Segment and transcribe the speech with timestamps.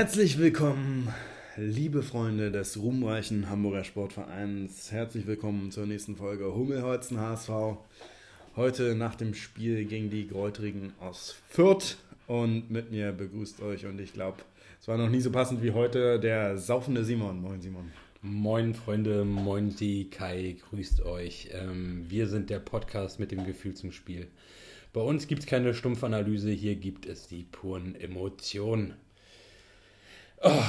[0.00, 1.12] Herzlich willkommen,
[1.58, 4.90] liebe Freunde des ruhmreichen Hamburger Sportvereins.
[4.90, 7.50] Herzlich willkommen zur nächsten Folge Hummelholzen HSV.
[8.56, 11.98] Heute nach dem Spiel gegen die Gräuterigen aus Fürth.
[12.26, 14.38] Und mit mir begrüßt euch, und ich glaube,
[14.80, 17.42] es war noch nie so passend wie heute, der saufende Simon.
[17.42, 17.92] Moin, Simon.
[18.22, 21.50] Moin Freunde, moin die Kai, grüßt euch.
[21.52, 24.28] Ähm, wir sind der Podcast mit dem Gefühl zum Spiel.
[24.94, 28.94] Bei uns gibt es keine Stumpfanalyse, hier gibt es die puren Emotionen.
[30.42, 30.62] Oh.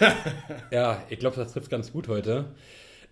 [0.70, 2.46] ja, ich glaube, das trifft ganz gut heute.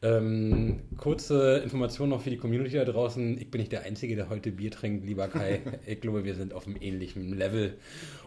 [0.03, 3.39] Ähm, kurze Information noch für die Community da draußen.
[3.39, 5.62] Ich bin nicht der Einzige, der heute Bier trinkt, lieber Kai.
[5.87, 7.79] ich glaube, wir sind auf einem ähnlichen Level.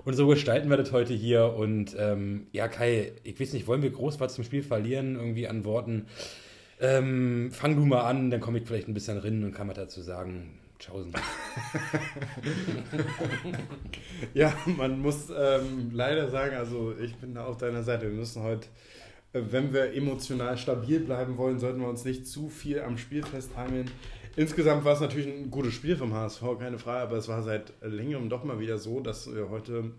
[0.03, 1.53] Und so gestalten wir das heute hier.
[1.53, 5.47] Und ähm, ja, Kai, ich weiß nicht, wollen wir groß was zum Spiel verlieren, irgendwie
[5.47, 6.08] an Worten?
[6.81, 9.75] Ähm, fang du mal an, dann komme ich vielleicht ein bisschen rin und kann was
[9.75, 10.58] dazu sagen.
[10.80, 11.11] Tschaußen.
[14.33, 18.03] ja, man muss ähm, leider sagen, also ich bin da auf deiner Seite.
[18.03, 18.69] Wir müssen heute,
[19.33, 23.25] äh, wenn wir emotional stabil bleiben wollen, sollten wir uns nicht zu viel am Spiel
[23.25, 23.91] festhangeln.
[24.38, 27.73] Insgesamt war es natürlich ein gutes Spiel vom HSV, keine Frage, aber es war seit
[27.81, 29.91] längerem doch mal wieder so, dass wir heute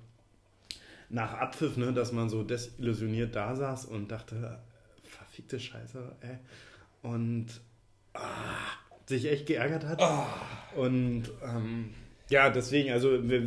[1.10, 4.60] nach Abpfiff, ne, dass man so desillusioniert da saß und dachte,
[5.02, 6.38] verfickte Scheiße, ey.
[7.02, 7.48] Und
[8.14, 8.79] ah,
[9.10, 10.00] sich echt geärgert hat.
[10.00, 10.80] Oh.
[10.80, 11.90] Und ähm,
[12.30, 13.42] ja, deswegen, also wir,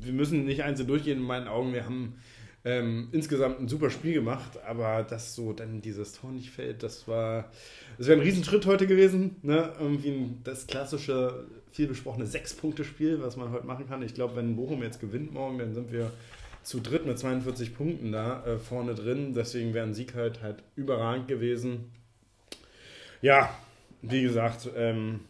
[0.00, 1.72] wir müssen nicht einzeln durchgehen in meinen Augen.
[1.72, 2.16] Wir haben
[2.64, 7.06] ähm, insgesamt ein super Spiel gemacht, aber dass so dann dieses Tor nicht fällt, das
[7.06, 7.50] war,
[7.96, 9.36] das wäre ein Riesenschritt heute gewesen.
[9.42, 9.72] Ne?
[9.78, 14.02] Irgendwie das klassische, viel besprochene Sechs-Punkte-Spiel, was man heute machen kann.
[14.02, 16.10] Ich glaube, wenn Bochum jetzt gewinnt morgen, dann sind wir
[16.64, 19.34] zu dritt mit 42 Punkten da äh, vorne drin.
[19.34, 21.92] Deswegen wäre ein Sieg halt, halt überragend gewesen.
[23.22, 23.50] Ja,
[24.10, 25.20] wie gesagt, ähm,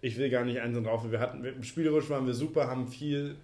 [0.00, 1.10] ich will gar nicht einzeln drauf.
[1.10, 3.36] Wir hatten, spielerisch waren wir super, haben viel,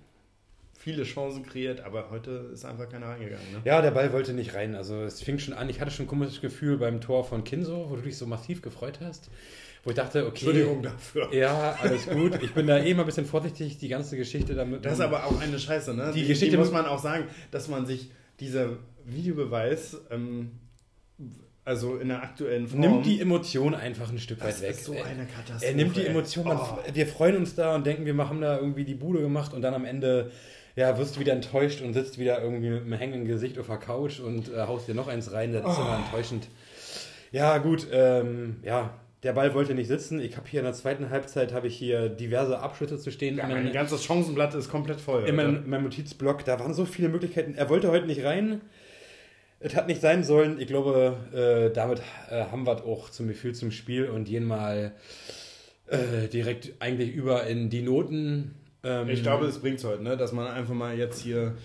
[0.77, 3.53] viele Chancen kreiert, aber heute ist einfach keiner reingegangen.
[3.53, 3.61] Ne?
[3.65, 4.75] Ja, der Ball wollte nicht rein.
[4.75, 5.69] Also es fing schon an.
[5.69, 8.63] Ich hatte schon ein komisches Gefühl beim Tor von Kinso, wo du dich so massiv
[8.63, 9.31] gefreut hast.
[9.85, 10.31] Wo ich dachte, okay.
[10.31, 11.33] Entschuldigung dafür.
[11.33, 12.43] Ja, alles gut.
[12.43, 14.85] Ich bin da eh mal ein bisschen vorsichtig, die ganze Geschichte damit.
[14.85, 16.11] Das ist aber auch eine Scheiße, ne?
[16.13, 18.11] Die, die Geschichte die muss man auch sagen, dass man sich
[18.41, 18.71] dieser
[19.05, 20.51] Videobeweis ähm,
[21.69, 22.81] also in der aktuellen Form.
[22.81, 24.71] Nimmt die Emotion einfach ein Stück das weit weg.
[24.71, 25.67] Ist so eine Katastrophe.
[25.67, 26.79] Er nimmt die Emotion, oh.
[26.93, 29.75] wir freuen uns da und denken, wir haben da irgendwie die Bude gemacht und dann
[29.75, 30.31] am Ende
[30.77, 33.77] ja, wirst du wieder enttäuscht und sitzt wieder irgendwie mit einem hängenden Gesicht auf der
[33.77, 35.53] Couch und äh, haust dir noch eins rein.
[35.53, 35.71] Das oh.
[35.71, 36.49] ist immer enttäuschend.
[37.33, 40.21] Ja, gut, ähm, ja, der Ball wollte nicht sitzen.
[40.21, 43.39] Ich habe hier in der zweiten Halbzeit habe ich hier diverse Abschlüsse zu stehen.
[43.39, 45.25] Ja, mein ganzes Chancenblatt ist komplett voll.
[45.25, 47.55] In meinem mein Notizblock, da waren so viele Möglichkeiten.
[47.55, 48.61] Er wollte heute nicht rein.
[49.61, 50.61] Es hat nicht sein sollen.
[50.61, 54.93] Ich glaube, äh, damit äh, haben wir auch zum Gefühl zum Spiel und gehen mal
[55.89, 58.55] äh, direkt eigentlich über in die Noten.
[58.85, 60.17] Ähm, ich glaube, es bringt es heute, ne?
[60.17, 61.57] dass man einfach mal jetzt hier,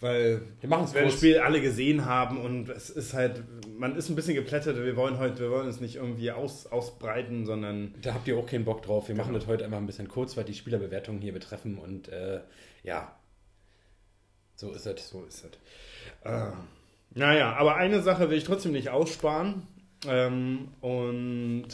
[0.00, 3.44] weil wir, wir das Spiel alle gesehen haben und es ist halt,
[3.78, 4.76] man ist ein bisschen geplättet.
[4.76, 7.94] Wir wollen heute, wir wollen es nicht irgendwie aus, ausbreiten, sondern.
[8.02, 9.06] Da habt ihr auch keinen Bock drauf.
[9.06, 9.24] Wir genau.
[9.24, 12.40] machen das heute einfach ein bisschen kurz, weil die Spielerbewertungen hier betreffen und äh,
[12.82, 13.16] ja,
[14.56, 15.08] so ist es.
[15.08, 15.50] So ist es.
[16.24, 16.50] Äh,
[17.16, 19.62] naja, aber eine Sache will ich trotzdem nicht aussparen.
[20.06, 21.68] Ähm, und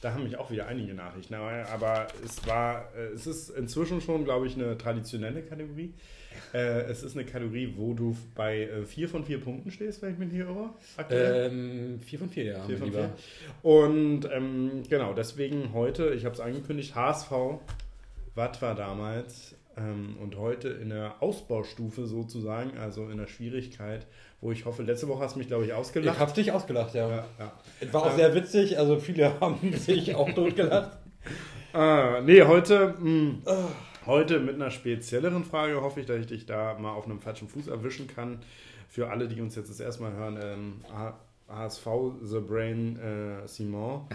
[0.00, 1.34] da haben mich auch wieder einige Nachrichten.
[1.34, 5.92] Aber es war, äh, es ist inzwischen schon, glaube ich, eine traditionelle Kategorie.
[6.54, 10.12] Äh, es ist eine Kategorie, wo du bei äh, vier von vier Punkten stehst, wenn
[10.12, 10.70] ich mich hier irre.
[11.10, 12.64] Ähm, vier von vier, ja.
[12.64, 13.10] Vier von vier.
[13.62, 17.32] Und ähm, genau, deswegen heute, ich habe es angekündigt, HSV,
[18.36, 24.06] was war damals und heute in der Ausbaustufe sozusagen, also in der Schwierigkeit,
[24.40, 26.14] wo ich hoffe, letzte Woche hast du mich, glaube ich, ausgelacht.
[26.14, 27.08] Ich habe dich ausgelacht, ja.
[27.08, 27.52] ja, ja.
[27.80, 30.96] Es war auch ähm, sehr witzig, also viele haben sich auch totgelacht.
[31.74, 33.42] Ah, nee, heute, mh, hm,
[34.06, 37.48] heute mit einer spezielleren Frage hoffe ich, dass ich dich da mal auf einem falschen
[37.48, 38.38] Fuß erwischen kann.
[38.88, 40.84] Für alle, die uns jetzt das erste Mal hören, ähm,
[41.48, 41.86] HSV
[42.22, 44.06] The Brain äh, Simon.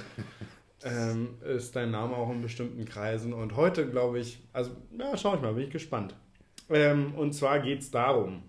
[0.84, 3.34] Ähm, ist dein Name auch in bestimmten Kreisen.
[3.34, 6.16] Und heute glaube ich, also, ja, schau ich mal, bin ich gespannt.
[6.70, 8.44] Ähm, und zwar geht es darum,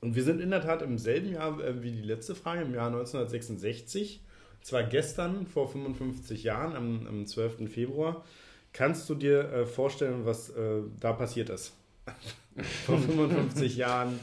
[0.00, 2.74] und wir sind in der Tat im selben Jahr äh, wie die letzte Frage, im
[2.74, 4.20] Jahr 1966.
[4.62, 7.70] Zwar gestern, vor 55 Jahren, am, am 12.
[7.70, 8.24] Februar.
[8.72, 11.72] Kannst du dir äh, vorstellen, was äh, da passiert ist?
[12.86, 14.18] vor 55 Jahren,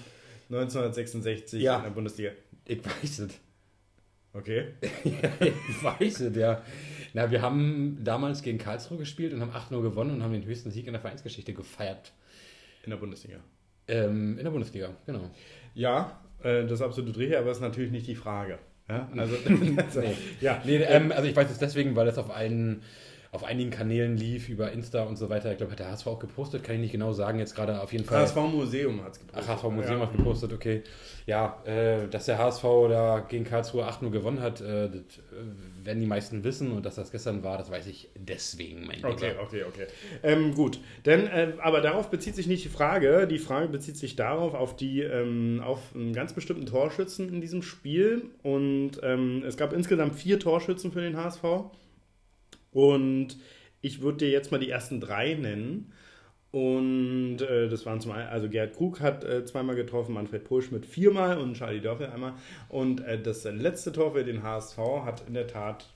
[0.50, 1.78] 1966 ja.
[1.78, 2.32] in der Bundesliga.
[2.66, 3.34] Ich weiß es.
[4.34, 4.74] Okay.
[5.04, 6.62] ich weiß es, ja.
[7.14, 10.72] Na, wir haben damals gegen Karlsruhe gespielt und haben 8-0 gewonnen und haben den höchsten
[10.72, 12.14] Sieg in der Vereinsgeschichte gefeiert.
[12.84, 13.40] In der Bundesliga.
[13.88, 15.30] Ähm, in der Bundesliga, genau.
[15.74, 18.60] Ja, äh, das ist absolut richtig, aber das ist natürlich nicht die Frage.
[18.90, 19.78] Ja, also, nee.
[20.42, 20.62] ja.
[20.66, 22.82] Nee, ähm, also ich weiß es deswegen, weil das auf allen
[23.32, 25.52] auf einigen Kanälen lief, über Insta und so weiter.
[25.52, 27.40] Ich glaube, hat der HSV auch gepostet, kann ich nicht genau sagen.
[27.40, 28.22] Jetzt gerade auf jeden Fall.
[28.22, 29.46] HSV Museum hat es gepostet.
[29.46, 30.06] Ach, HSV Museum ja.
[30.06, 30.84] hat gepostet, okay.
[31.26, 36.00] Ja, äh, dass der HSV da gegen Karlsruhe 8-0 gewonnen hat, äh, das äh, werden
[36.00, 36.72] die meisten wissen.
[36.72, 39.44] Und dass das gestern war, das weiß ich deswegen, mein Okay, Lieber.
[39.44, 39.88] okay, okay.
[40.24, 43.28] Ähm, gut, denn, äh, aber darauf bezieht sich nicht die Frage.
[43.28, 47.62] Die Frage bezieht sich darauf, auf die, ähm, auf einen ganz bestimmten Torschützen in diesem
[47.62, 48.30] Spiel.
[48.44, 51.44] Und ähm, es gab insgesamt vier Torschützen für den HSV.
[52.72, 53.38] Und
[53.82, 55.94] ich würde dir jetzt mal die ersten drei nennen.
[56.52, 60.86] Und äh, das waren zum einen, also Gerd Krug hat äh, zweimal getroffen, Manfred Pulschmidt
[60.86, 62.34] viermal und Charlie Dörfel einmal.
[62.70, 65.94] Und äh, das letzte Tor für den HSV hat in der Tat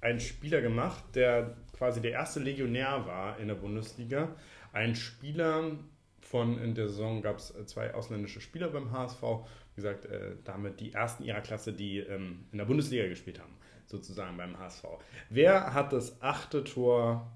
[0.00, 4.34] ein Spieler gemacht, der quasi der erste Legionär war in der Bundesliga.
[4.72, 5.72] Ein Spieler
[6.20, 9.20] von in der Saison gab es äh, zwei ausländische Spieler beim HSV.
[9.20, 13.52] Wie gesagt, äh, damit die ersten ihrer Klasse, die ähm, in der Bundesliga gespielt haben
[13.92, 14.84] sozusagen beim HSV.
[15.30, 17.30] Wer hat das achte Tor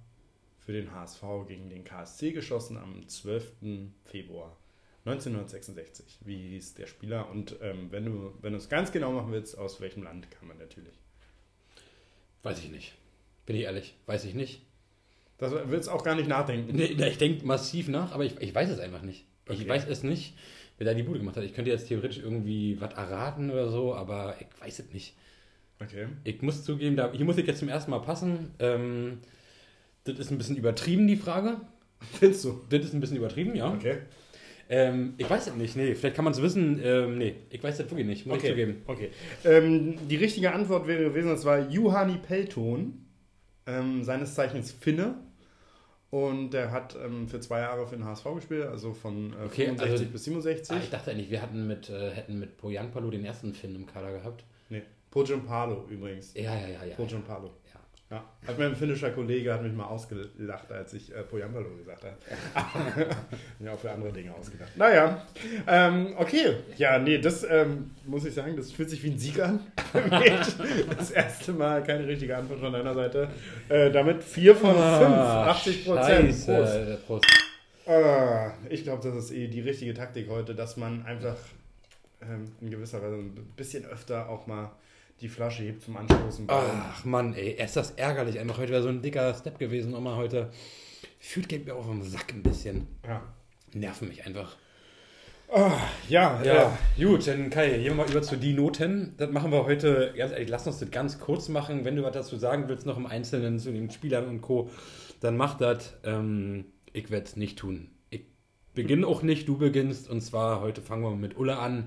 [0.58, 3.52] für den HSV gegen den KSC geschossen am 12.
[4.04, 4.56] Februar
[5.04, 6.18] 1966?
[6.24, 7.30] Wie hieß der Spieler?
[7.30, 10.48] Und ähm, wenn du wenn du es ganz genau machen willst, aus welchem Land kann
[10.48, 10.98] man natürlich?
[12.42, 12.94] Weiß ich nicht.
[13.44, 14.62] Bin ich ehrlich, weiß ich nicht.
[15.38, 16.74] Das willst auch gar nicht nachdenken.
[16.74, 19.26] Nee, ich denke massiv nach, aber ich, ich weiß es einfach nicht.
[19.46, 19.60] Okay.
[19.60, 20.34] Ich weiß es nicht,
[20.78, 21.44] wer da die Bude gemacht hat.
[21.44, 25.14] Ich könnte jetzt theoretisch irgendwie was erraten oder so, aber ich weiß es nicht.
[25.82, 26.06] Okay.
[26.24, 28.50] Ich muss zugeben, da, hier muss ich jetzt zum ersten Mal passen.
[28.58, 29.18] Ähm,
[30.04, 31.60] das ist ein bisschen übertrieben, die Frage.
[32.18, 32.60] Findest du?
[32.70, 33.72] Das ist ein bisschen übertrieben, ja.
[33.72, 33.98] Okay.
[34.68, 35.94] Ähm, ich weiß es nicht, nee.
[35.94, 36.80] Vielleicht kann man es wissen.
[36.82, 38.46] Ähm, nee, ich weiß das wirklich nicht, muss okay.
[38.46, 38.82] ich zugeben.
[38.86, 39.10] Okay.
[39.44, 43.06] Ähm, die richtige Antwort wäre gewesen, das war Juhani Pelton,
[43.66, 45.16] ähm, seines Zeichens Finne.
[46.10, 49.66] Und der hat ähm, für zwei Jahre für den HSV gespielt, also von äh, okay,
[49.66, 50.76] 65 also, bis 67.
[50.76, 53.74] Ah, ich dachte eigentlich, wir hatten mit, äh, hätten mit Poyan Palo den ersten Finn
[53.74, 54.44] im Kader gehabt.
[55.16, 55.22] Nee.
[55.22, 56.34] Pojampalo übrigens.
[56.34, 56.84] Ja, ja, ja.
[56.84, 56.94] ja.
[56.94, 57.50] Pojampalo.
[58.10, 58.16] Ja.
[58.16, 58.24] ja.
[58.46, 62.16] Hat mein finnischer Kollege hat mich mal ausgelacht, als ich äh, Pojampalo gesagt habe.
[63.60, 64.76] ja, auch für andere Dinge ausgedacht.
[64.76, 65.26] Naja,
[65.66, 66.56] ähm, okay.
[66.76, 69.60] Ja, nee, das ähm, muss ich sagen, das fühlt sich wie ein Sieg an.
[70.96, 73.28] das erste Mal keine richtige Antwort von deiner Seite.
[73.68, 76.46] Äh, damit 4 von 5, ah, 80 Prozent.
[76.46, 77.06] Prost.
[77.06, 77.26] Prost.
[77.86, 81.36] Ah, ich glaube, das ist eh die richtige Taktik heute, dass man einfach
[82.20, 84.72] ähm, in gewisser Weise ein bisschen öfter auch mal
[85.20, 86.46] die Flasche hebt zum Anstoßen.
[86.48, 88.38] Ach Mann, ey, ist das ärgerlich.
[88.38, 89.92] Einfach heute wäre so ein dicker Step gewesen.
[89.92, 90.50] Nochmal heute.
[91.18, 92.86] Fühlt geht mir auf den Sack ein bisschen.
[93.06, 93.22] Ja.
[93.72, 94.56] Nerven mich einfach.
[95.48, 95.70] Oh,
[96.08, 96.76] ja, ja.
[96.98, 99.14] Äh, gut, dann Kai, gehen wir mal über zu die Noten.
[99.16, 101.84] Das machen wir heute, ganz ehrlich, lass uns das ganz kurz machen.
[101.84, 104.70] Wenn du was dazu sagen willst, noch im Einzelnen zu den Spielern und Co.,
[105.20, 105.94] dann mach das.
[106.04, 107.90] Ähm, ich werde es nicht tun.
[108.10, 108.22] Ich
[108.74, 110.10] beginne auch nicht, du beginnst.
[110.10, 111.86] Und zwar heute fangen wir mit Ulle an.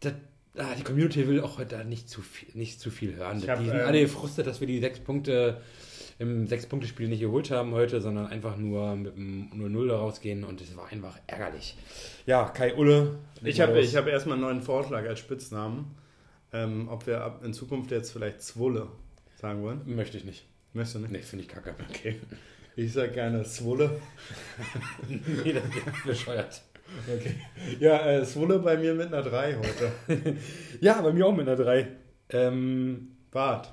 [0.00, 0.14] Das
[0.56, 3.42] ah, die Community will auch heute nicht zu viel, nicht zu viel hören.
[3.48, 5.60] Hab, die sind ähm, alle gefrustet, dass wir die sechs Punkte
[6.18, 10.76] im Sechs-Punkte-Spiel nicht geholt haben heute, sondern einfach nur mit einem 0-0 rausgehen und es
[10.76, 11.76] war einfach ärgerlich.
[12.26, 13.18] Ja, Kai Ulle.
[13.42, 15.96] Ich habe hab erstmal einen neuen Vorschlag als Spitznamen.
[16.52, 18.86] Ähm, ob wir in Zukunft jetzt vielleicht Zwolle
[19.40, 19.80] sagen wollen?
[19.86, 20.46] Möchte ich nicht.
[20.72, 21.10] Möchtest du nicht?
[21.10, 21.74] Nee, finde ich kacke.
[21.90, 22.20] Okay.
[22.76, 24.00] Ich sag gerne Zwolle.
[25.08, 26.62] nee, das ist bescheuert.
[27.12, 27.34] Okay.
[27.80, 30.36] Ja, äh, Swolle bei mir mit einer 3 heute.
[30.80, 31.88] ja, bei mir auch mit einer 3.
[32.30, 33.72] Ähm, Wart.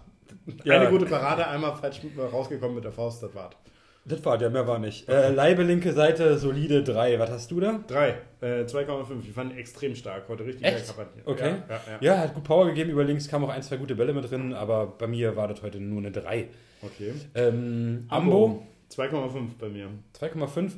[0.63, 0.80] Ja.
[0.80, 3.58] Eine gute Parade, einmal falsch rausgekommen mit der Faust, das wart.
[4.03, 5.08] Das war der, mehr war nicht.
[5.08, 7.20] Äh, Leibe, linke Seite, solide 3.
[7.20, 7.84] Was hast du da?
[7.88, 8.10] 3.
[8.41, 9.06] Äh, 2,5.
[9.24, 10.27] Ich fand extrem stark.
[10.27, 10.91] Heute richtig Echt?
[11.25, 11.56] Okay.
[11.70, 11.98] Ja, ja, ja.
[12.01, 12.89] ja, hat gut Power gegeben.
[12.89, 15.62] Über links kamen auch ein, zwei gute Bälle mit drin, aber bei mir war das
[15.62, 16.48] heute nur eine 3.
[16.82, 17.13] Okay.
[17.36, 18.65] Ähm, Ambo.
[18.91, 19.89] 2,5 bei mir.
[20.19, 20.74] 2,5.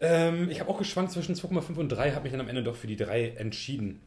[0.00, 2.76] Ähm, ich habe auch geschwankt zwischen 2,5 und 3, habe mich dann am Ende doch
[2.76, 4.00] für die 3 entschieden.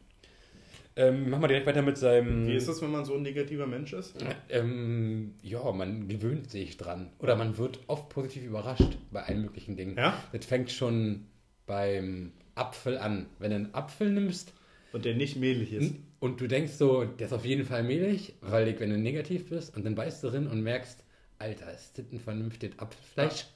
[0.96, 2.46] Ähm, machen wir direkt weiter mit seinem.
[2.46, 4.14] Wie ist das, wenn man so ein negativer Mensch ist?
[4.48, 7.10] Ähm, ja, man gewöhnt sich dran.
[7.18, 9.96] Oder man wird oft positiv überrascht bei allen möglichen Dingen.
[9.96, 10.16] Ja?
[10.32, 11.26] Das fängt schon
[11.66, 13.26] beim Apfel an.
[13.40, 14.52] Wenn du einen Apfel nimmst.
[14.92, 15.94] Und der nicht mehlig ist.
[16.20, 19.76] Und du denkst so, der ist auf jeden Fall mehlig, weil wenn du negativ bist
[19.76, 21.03] und dann beißt du drin und merkst,
[21.38, 23.46] Alter, ist das ein vernünftiges Apfelfleisch?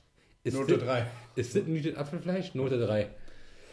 [0.45, 1.07] Ist Note 3.
[1.37, 2.55] Ist das ein Apfelfleisch?
[2.55, 3.11] Note 3.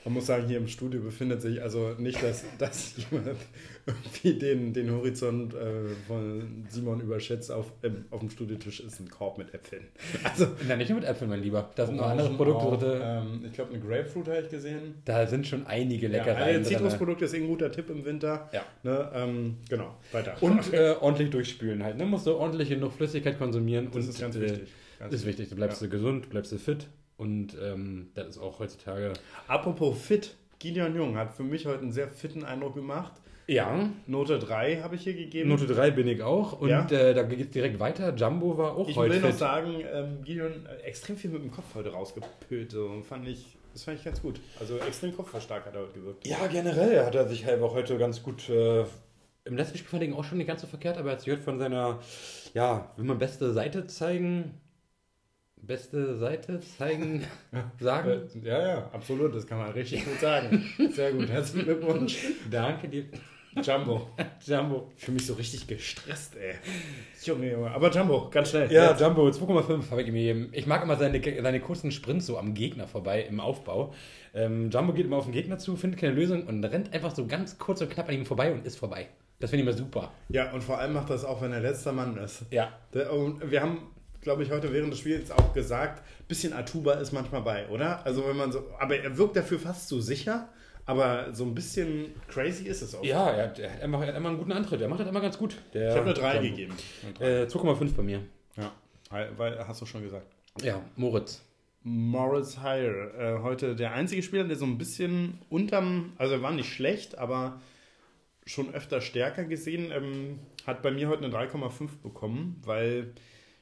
[0.06, 3.38] Man muss sagen, hier im Studio befindet sich also nicht, dass, dass jemand
[4.25, 7.51] irgendwie den, den Horizont äh, von Simon überschätzt.
[7.51, 9.84] Auf, ähm, auf dem Studiotisch ist ein Korb mit Äpfeln.
[10.24, 11.70] Also, Na, nicht nur mit Äpfeln, mein Lieber.
[11.75, 13.00] Da sind noch andere Produkte.
[13.04, 14.96] ähm, ich glaube, eine Grapefruit habe ich gesehen.
[15.06, 16.50] Da sind schon einige Leckereien.
[16.50, 18.50] Ja, ein Zitrusprodukt ist ein guter Tipp im Winter.
[18.51, 18.63] Ja.
[18.84, 20.36] Ne, ähm, genau, weiter.
[20.42, 21.98] Und äh, ordentlich durchspülen halt.
[21.98, 22.06] Ne?
[22.06, 23.89] Musst du ordentlich genug Flüssigkeit konsumieren.
[23.94, 24.70] Das und, ist ganz wichtig.
[24.98, 25.50] Ganz ist wichtig.
[25.50, 25.88] Du bleibst ja.
[25.88, 26.88] du gesund, bleibst du fit.
[27.18, 29.13] Und ähm, das ist auch heutzutage.
[29.48, 33.13] Apropos fit, Gideon Jung hat für mich heute einen sehr fitten Eindruck gemacht.
[33.48, 33.90] Ja.
[34.08, 35.50] Note 3 habe ich hier gegeben.
[35.50, 36.60] Note 3 bin ich auch.
[36.60, 36.86] Und Ja.
[36.90, 38.14] äh, da geht es direkt weiter.
[38.16, 41.52] Jumbo war auch ich heute will noch sagen, ähm, Gideon äh, extrem viel mit dem
[41.52, 42.72] Kopf heute rausgepölt.
[42.72, 44.40] So, fand ich, das fand ich ganz gut.
[44.60, 46.25] Also extrem kopfverstark hat er heute gewirkt.
[46.28, 48.50] Ja, generell hat er sich halt auch heute ganz gut.
[48.50, 48.82] Äh,
[49.46, 51.22] Im letzten Spiel fand ich ihn auch schon nicht ganz so verkehrt, aber er hat
[51.22, 52.00] sich heute von seiner,
[52.56, 54.56] ja, will man beste Seite zeigen,
[55.58, 57.24] beste Seite zeigen,
[57.80, 58.22] sagen.
[58.44, 59.36] Ja, ja, absolut.
[59.36, 60.64] Das kann man richtig gut sagen.
[60.92, 61.30] Sehr gut.
[61.30, 62.25] Herzlichen Glückwunsch.
[62.50, 63.06] Danke dir,
[63.64, 64.10] Jumbo.
[64.46, 64.92] Jumbo.
[64.98, 66.56] Ich fühle mich so richtig gestresst, ey.
[67.24, 67.72] Junge, Junge.
[67.72, 68.72] Aber Jumbo, ganz schnell.
[68.72, 69.02] Ja, Jetzt.
[69.02, 70.50] Jumbo 2,5 habe ich ihm gegeben.
[70.52, 73.94] Ich mag immer seine, seine kurzen Sprints so am Gegner vorbei im Aufbau.
[74.34, 77.26] Ähm, Jumbo geht immer auf den Gegner zu, findet keine Lösung und rennt einfach so
[77.26, 79.08] ganz kurz und knapp an ihm vorbei und ist vorbei.
[79.40, 80.12] Das finde ich immer super.
[80.30, 82.46] Ja, und vor allem macht das auch, wenn er letzter Mann ist.
[82.52, 82.70] Ja.
[83.12, 83.80] Und wir haben,
[84.22, 88.06] glaube ich, heute während des Spiels auch gesagt, bisschen Atuba ist manchmal bei, oder?
[88.06, 90.50] Also wenn man so, aber er wirkt dafür fast so sicher,
[90.86, 93.04] aber so ein bisschen crazy ist es auch.
[93.04, 94.82] Ja, er hat, er hat, immer, er hat immer einen guten Antritt.
[94.82, 95.58] Er macht das immer ganz gut.
[95.74, 96.50] Der Ich habe eine 3 Jumbo.
[96.50, 96.74] gegeben.
[97.20, 98.22] Äh, 2,5 bei mir.
[98.58, 98.72] Ja,
[99.38, 100.27] weil hast du schon gesagt.
[100.62, 101.42] Ja, Moritz.
[101.88, 106.51] Morris Heyer, äh, heute der einzige Spieler, der so ein bisschen unterm, also er war
[106.51, 107.62] nicht schlecht, aber
[108.48, 113.13] schon öfter stärker gesehen, ähm, hat bei mir heute eine 3,5 bekommen, weil,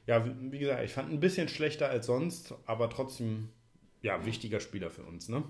[0.06, 3.50] ja, wie, wie gesagt, ich fand ein bisschen schlechter als sonst, aber trotzdem,
[4.00, 5.42] ja, wichtiger Spieler für uns, ne?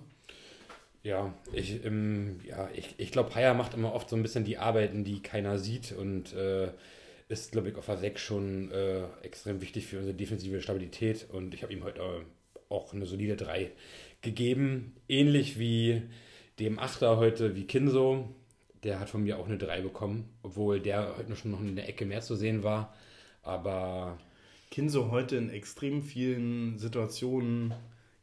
[1.04, 4.56] Ja, ich, ähm, ja, ich, ich glaube, Haya macht immer oft so ein bisschen die
[4.56, 6.70] Arbeiten, die keiner sieht und äh,
[7.28, 11.52] ist, glaube ich, auf der 6 schon äh, extrem wichtig für unsere defensive Stabilität und
[11.52, 12.24] ich habe ihm heute äh,
[12.70, 13.70] auch eine solide 3
[14.22, 14.96] gegeben.
[15.06, 16.02] Ähnlich wie
[16.58, 18.30] dem Achter heute, wie Kinso.
[18.82, 21.88] Der hat von mir auch eine 3 bekommen, obwohl der heute schon noch in der
[21.88, 22.94] Ecke mehr zu sehen war.
[23.42, 24.18] Aber
[24.70, 27.74] Kinso heute in extrem vielen Situationen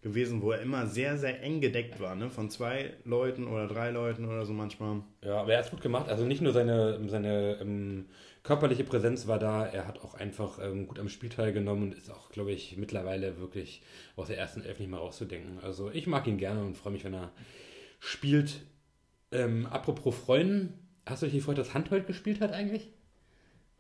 [0.02, 2.30] gewesen, wo er immer sehr, sehr eng gedeckt war, ne?
[2.30, 5.02] Von zwei Leuten oder drei Leuten oder so manchmal.
[5.24, 6.10] Ja, aber er hat es gut gemacht.
[6.10, 8.06] Also nicht nur seine, seine ähm,
[8.44, 12.10] körperliche Präsenz war da, er hat auch einfach ähm, gut am Spiel teilgenommen und ist
[12.10, 13.84] auch, glaube ich, mittlerweile wirklich
[14.16, 15.60] aus der ersten Elf nicht mehr rauszudenken.
[15.64, 17.32] Also ich mag ihn gerne und freue mich, wenn er
[18.00, 18.62] spielt.
[19.32, 20.74] Ähm, apropos Freuen,
[21.06, 22.90] hast du dich gefreut, dass Hand heute gespielt hat eigentlich?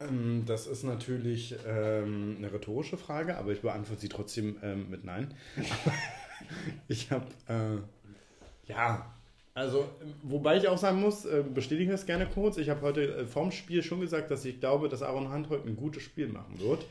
[0.02, 5.04] Ähm, Das ist natürlich ähm, eine rhetorische Frage, aber ich beantworte sie trotzdem ähm, mit
[5.04, 5.34] Nein.
[6.88, 9.14] ich habe, äh, ja,
[9.54, 9.90] also,
[10.24, 12.58] wobei ich auch sagen muss, äh, bestätige das gerne kurz.
[12.58, 15.68] Ich habe heute äh, vorm Spiel schon gesagt, dass ich glaube, dass Aaron Hunt heute
[15.68, 16.86] ein gutes Spiel machen wird.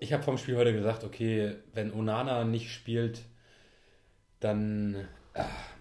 [0.00, 3.22] Ich habe vom Spiel heute gesagt, okay, wenn Onana nicht spielt,
[4.40, 4.96] dann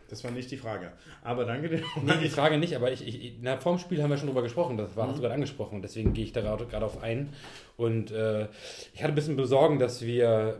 [0.09, 0.93] Das war nicht die Frage.
[1.23, 1.81] Aber danke dir.
[2.01, 4.77] Nee, die Frage nicht, aber ich, ich, na, vorm Spiel haben wir schon drüber gesprochen,
[4.77, 7.33] das war, hast du gerade angesprochen, und deswegen gehe ich da gerade auf ein.
[7.75, 8.47] Und äh,
[8.93, 10.59] ich hatte ein bisschen Besorgen, dass wir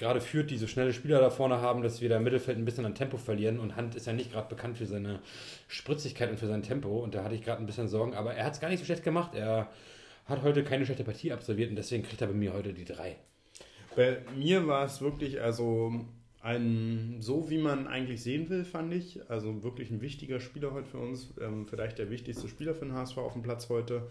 [0.00, 2.86] gerade führt diese schnelle Spieler da vorne haben, dass wir da im Mittelfeld ein bisschen
[2.86, 5.20] an Tempo verlieren und Hand ist ja nicht gerade bekannt für seine
[5.68, 8.46] Spritzigkeit und für sein Tempo und da hatte ich gerade ein bisschen Sorgen, aber er
[8.46, 9.34] hat es gar nicht so schlecht gemacht.
[9.34, 9.68] Er
[10.24, 13.16] hat heute keine schlechte Partie absolviert und deswegen kriegt er bei mir heute die drei.
[13.94, 15.92] Bei mir war es wirklich, also
[16.42, 19.28] ein, so wie man eigentlich sehen will, fand ich.
[19.30, 21.34] Also wirklich ein wichtiger Spieler heute für uns.
[21.40, 24.08] Ähm, vielleicht der wichtigste Spieler für den HSV auf dem Platz heute.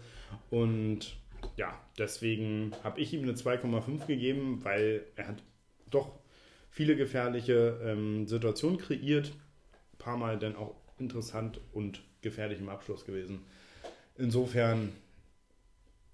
[0.50, 1.16] Und
[1.56, 5.42] ja, deswegen habe ich ihm eine 2,5 gegeben, weil er hat
[5.90, 6.12] doch
[6.70, 9.32] viele gefährliche ähm, Situationen kreiert.
[9.94, 13.40] Ein paar Mal dann auch interessant und gefährlich im Abschluss gewesen.
[14.16, 14.92] Insofern,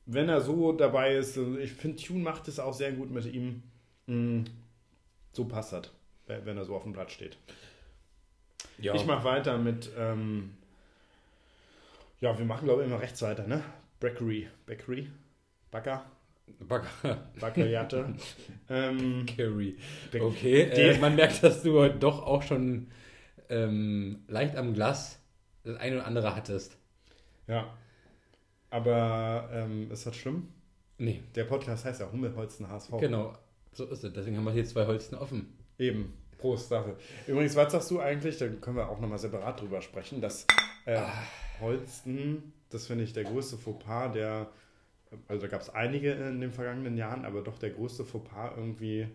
[0.07, 3.63] wenn er so dabei ist, ich finde, Tune macht es auch sehr gut mit ihm.
[4.07, 4.45] Mm,
[5.33, 5.91] So passt das,
[6.27, 7.37] wenn wenn er so auf dem Platz steht.
[8.79, 10.55] Ja, Ich mache weiter mit, ähm,
[12.21, 13.63] ja, wir machen glaube ich immer rechts weiter, ne?
[14.01, 15.09] Bakery, Bakery,
[15.71, 16.05] Backer,
[16.61, 16.89] Bagger,
[17.41, 18.15] Backerjatte.
[18.69, 19.27] ähm.
[20.13, 22.89] Back- Okay, äh, man merkt, dass du heute doch auch schon
[23.49, 25.19] ähm, leicht am Glas
[25.65, 26.77] das eine oder andere hattest.
[27.47, 27.73] ja,
[28.71, 30.49] aber ähm, ist das schlimm?
[30.99, 32.91] Nee, Der Podcast heißt ja Hummelholzen HSV.
[33.01, 33.37] genau.
[33.73, 34.13] So ist es.
[34.13, 35.53] Deswegen haben wir hier zwei Holzen offen.
[35.79, 36.15] Eben.
[36.39, 36.97] Prost, Sache.
[37.27, 38.39] Übrigens, was sagst du eigentlich?
[38.39, 40.47] Da können wir auch nochmal separat drüber sprechen, dass
[40.85, 41.01] äh,
[41.61, 44.51] Holsten, das finde ich der größte Fauxpas, der,
[45.29, 49.09] also da gab es einige in den vergangenen Jahren, aber doch der größte Fauxpas irgendwie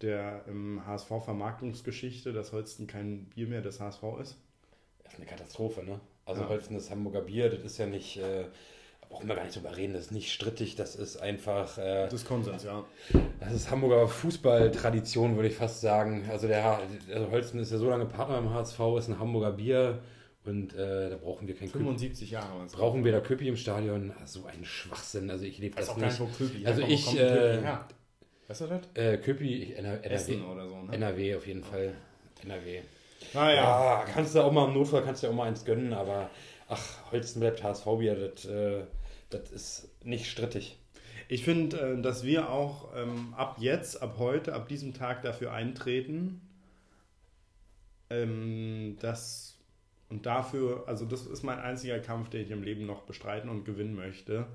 [0.00, 4.36] der im HSV-Vermarktungsgeschichte, dass Holsten kein Bier mehr des HSV ist.
[5.02, 6.00] Das ist eine Katastrophe, ne?
[6.26, 6.48] Also Ja.
[6.48, 8.46] Holzen ist Hamburger Bier, das ist ja nicht, äh,
[9.14, 12.14] brauchen wir gar nicht drüber reden, das ist nicht strittig, das ist einfach, äh, Das
[12.14, 12.84] ist Konsens, ja.
[13.38, 16.24] das ist Hamburger Fußballtradition, würde ich fast sagen.
[16.28, 16.80] Also der
[17.12, 20.00] also Holzen ist ja so lange Partner im HSV, ist ein Hamburger Bier
[20.44, 21.78] und äh, da brauchen wir kein Köpi.
[21.84, 22.56] 75 Jahre.
[22.58, 22.72] waren es.
[22.72, 24.12] Brauchen wir da Köpi im Stadion?
[24.20, 26.18] Ah, So ein Schwachsinn, also ich lebe das auch nicht.
[26.18, 26.82] wo Köpi Also.
[26.82, 27.62] Wo ich, Köpi äh?
[28.48, 28.80] Weißt du das?
[28.94, 30.92] Äh, Köpi, ich, NR, NRW, Essen oder so, ne?
[30.92, 31.94] NRW auf jeden Fall.
[32.42, 32.80] NRW.
[33.32, 33.54] Ah ja.
[33.54, 36.30] Ja, kannst du auch mal im Notfall kannst du ja auch mal eins gönnen, aber
[36.68, 38.82] Ach, Holsten bleibt HSV-Bier, das, äh,
[39.38, 40.78] das ist nicht strittig.
[41.28, 45.52] Ich finde, äh, dass wir auch ähm, ab jetzt, ab heute, ab diesem Tag dafür
[45.52, 46.40] eintreten,
[48.10, 49.58] ähm, dass
[50.10, 53.64] und dafür, also das ist mein einziger Kampf, den ich im Leben noch bestreiten und
[53.64, 54.46] gewinnen möchte,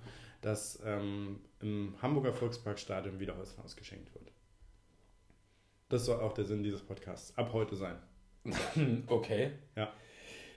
[0.41, 4.31] dass ähm, im Hamburger Volksparkstadion wieder Holzhaus geschenkt wird.
[5.89, 7.97] Das soll auch der Sinn dieses Podcasts ab heute sein.
[9.07, 9.51] okay.
[9.75, 9.91] Ja.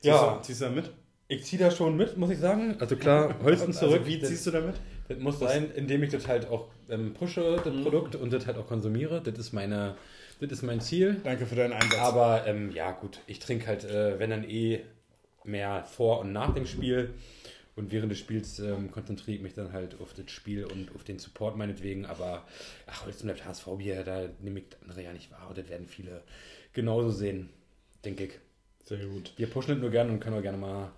[0.01, 0.35] Ziehst Ja.
[0.37, 0.91] Du, ziehst du da mit?
[1.33, 2.77] Ich ziehe da schon mit, muss ich sagen.
[2.79, 4.03] Also klar, Holsten Also, zurück.
[4.05, 4.75] wie ziehst du da mit?
[5.09, 8.59] Das muss sein, indem ich das halt auch ähm, pushe, das Produkt, und das halt
[8.59, 9.23] auch konsumiere.
[9.23, 9.97] Das ist, meine,
[10.41, 11.17] das ist mein Ziel.
[11.25, 11.99] Danke für deinen Einsatz.
[12.01, 14.81] Aber ähm, ja, gut, ich trinke halt, äh, wenn dann eh
[15.45, 17.15] mehr vor und nach dem Spiel.
[17.75, 21.05] Und während des Spiels ähm, konzentriere ich mich dann halt auf das Spiel und auf
[21.05, 22.05] den Support meinetwegen.
[22.05, 22.45] Aber
[22.87, 25.47] ach, Holsten bleibt HSV-Bier, da nehme ich das andere ja nicht wahr.
[25.49, 26.21] Und das werden viele
[26.75, 27.49] genauso sehen,
[28.05, 28.33] denke ich.
[28.85, 29.33] Sehr gut.
[29.39, 30.93] Wir pushen das nur gerne und können auch gerne mal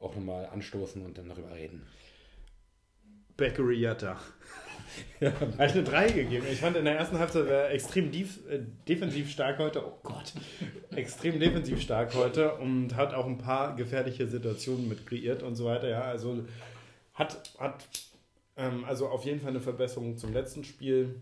[0.00, 1.86] auch nochmal anstoßen und dann darüber reden.
[3.36, 4.18] Baccariata.
[5.20, 5.32] Ja.
[5.32, 6.46] Habe ich eine 3 gegeben.
[6.50, 9.86] Ich fand in der ersten Halbzeit war er extrem dief, äh, defensiv stark heute.
[9.86, 10.32] Oh Gott.
[10.96, 15.66] Extrem defensiv stark heute und hat auch ein paar gefährliche Situationen mit kreiert und so
[15.66, 15.88] weiter.
[15.88, 16.42] Ja, also
[17.12, 17.86] hat, hat
[18.56, 21.20] ähm, also auf jeden Fall eine Verbesserung zum letzten Spiel.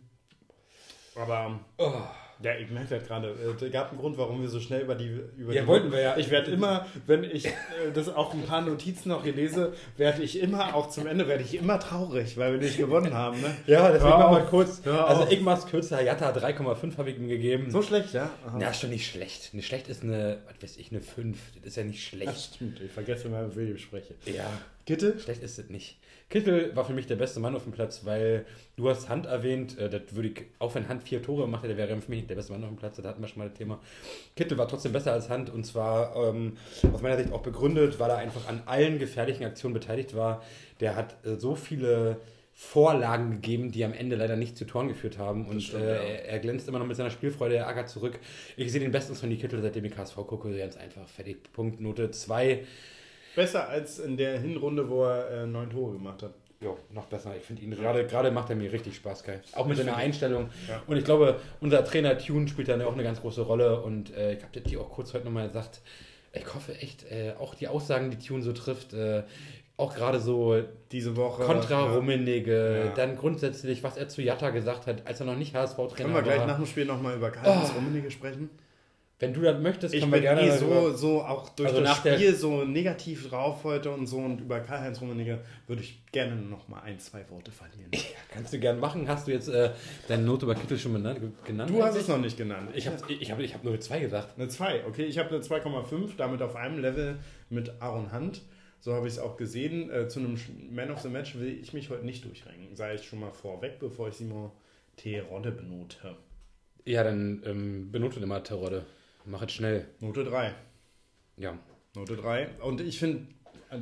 [1.16, 2.02] Aber Oh.
[2.42, 3.28] Ja, ich merke das gerade.
[3.30, 5.20] Es gab einen Grund, warum wir so schnell über die.
[5.36, 6.16] Über Ja, die wollten wir ja.
[6.16, 7.50] Ich werde immer, wenn ich äh,
[7.94, 11.42] das auch ein paar Notizen noch hier lese, werde ich immer, auch zum Ende, werde
[11.44, 13.40] ich immer traurig, weil wir nicht gewonnen haben.
[13.40, 13.56] Ne?
[13.66, 14.50] Ja, deswegen Hör mach mal auf.
[14.50, 14.80] kurz.
[14.86, 15.32] Also auf.
[15.32, 16.02] ich mach's kürzer.
[16.02, 17.70] Jatta 3,5 habe ich ihm gegeben.
[17.70, 18.30] So schlecht, ja?
[18.46, 18.56] Aha.
[18.60, 19.50] Na, ist schon nicht schlecht.
[19.52, 21.38] Eine schlecht ist eine, was weiß ich, eine 5.
[21.56, 22.54] Das ist ja nicht Das schlecht.
[22.54, 24.14] stimmt, ich vergesse mal, mit wem ich spreche.
[24.26, 24.50] Ja,
[24.84, 25.18] Gitte?
[25.18, 25.96] schlecht ist es nicht.
[26.28, 28.46] Kittel war für mich der beste Mann auf dem Platz, weil
[28.76, 31.76] du hast Hand erwähnt, äh, das würde ich, auch wenn Hand vier Tore macht, der
[31.76, 33.48] wäre für mich nicht der beste Mann auf dem Platz, da hatten wir schon mal
[33.48, 33.80] das Thema.
[34.34, 36.56] Kittel war trotzdem besser als Hand und zwar ähm,
[36.92, 40.42] aus meiner Sicht auch begründet, weil er einfach an allen gefährlichen Aktionen beteiligt war.
[40.80, 42.16] Der hat äh, so viele
[42.58, 46.00] Vorlagen gegeben, die am Ende leider nicht zu Toren geführt haben und stimmt, äh, ja.
[46.00, 48.18] er, er glänzt immer noch mit seiner Spielfreude, er ackert zurück.
[48.56, 51.80] Ich sehe den bestens von die Kittel, seitdem ich KSV gucke, ganz einfach, fertig, Punkt,
[51.80, 52.64] Note 2.
[53.36, 56.32] Besser als in der Hinrunde, wo er äh, neun Tore gemacht hat.
[56.60, 57.34] Ja, noch besser.
[57.36, 59.40] Ich finde ihn gerade gerade macht er mir richtig Spaß, Kai.
[59.52, 60.48] Auch mit seiner Einstellung.
[60.66, 60.82] Ja.
[60.86, 63.82] Und ich glaube, unser Trainer Tune spielt da auch eine ganz große Rolle.
[63.82, 65.82] Und äh, ich habe dir auch kurz heute nochmal gesagt.
[66.32, 69.22] Ich hoffe echt, äh, auch die Aussagen, die Tune so trifft, äh,
[69.76, 71.42] auch gerade so Diese Woche.
[71.44, 71.92] kontra.
[71.94, 72.94] Rummenigge, Ja.
[72.94, 76.22] dann grundsätzlich, was er zu Jatta gesagt hat, als er noch nicht HSV-Trainer Können wir
[76.22, 76.46] gleich war.
[76.46, 77.76] nach dem Spiel nochmal über Karl-Heinz Oh.
[77.76, 78.48] Rummenigge sprechen?
[79.18, 81.80] Wenn du das möchtest, Ich können wir gerne eh darüber- so, so auch durch Also
[81.80, 86.36] das Spiel so negativ drauf heute und so und über Karl-Heinz Rummenigge würde ich gerne
[86.36, 87.90] nochmal ein, zwei Worte verlieren.
[87.92, 88.00] Ja,
[88.42, 89.08] kannst du gern machen.
[89.08, 89.70] Hast du jetzt äh,
[90.08, 91.70] deine Note über Kittel schon benannt, genannt?
[91.70, 92.68] Du hast es noch nicht genannt.
[92.74, 94.38] Ich habe ich hab, ich hab nur zwei gesagt.
[94.38, 95.04] Eine 2, okay.
[95.04, 97.16] Ich habe eine 2,5, damit auf einem Level
[97.48, 98.42] mit Aaron Hunt.
[98.80, 99.88] So habe ich es auch gesehen.
[99.90, 100.38] Äh, zu einem
[100.70, 102.76] Man of the Match will ich mich heute nicht durchringen.
[102.76, 104.50] Sei ich schon mal vorweg, bevor ich Simon
[104.96, 106.16] Terodde benote.
[106.84, 108.84] Ja, dann ähm, benotet immer Terodde.
[109.26, 109.86] Mach es schnell.
[110.00, 110.54] Note 3.
[111.36, 111.58] Ja.
[111.94, 112.60] Note 3.
[112.62, 113.26] Und ich finde,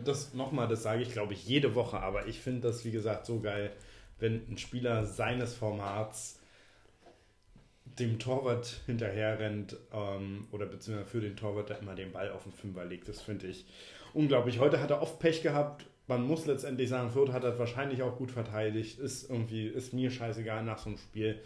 [0.04, 3.26] das nochmal, das sage ich glaube ich jede Woche, aber ich finde das, wie gesagt,
[3.26, 3.72] so geil,
[4.18, 6.40] wenn ein Spieler seines Formats
[7.84, 12.44] dem Torwart hinterher rennt ähm, oder beziehungsweise für den Torwart da immer den Ball auf
[12.44, 13.08] den Fünfer legt.
[13.08, 13.66] Das finde ich
[14.14, 14.58] unglaublich.
[14.58, 15.86] Heute hat er oft Pech gehabt.
[16.06, 18.98] Man muss letztendlich sagen, Fürth hat das wahrscheinlich auch gut verteidigt.
[18.98, 21.40] Ist irgendwie, ist mir scheißegal nach so einem Spiel.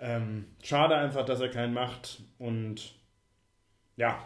[0.00, 2.22] Ähm, schade einfach, dass er keinen macht.
[2.38, 2.94] Und
[3.96, 4.18] ja,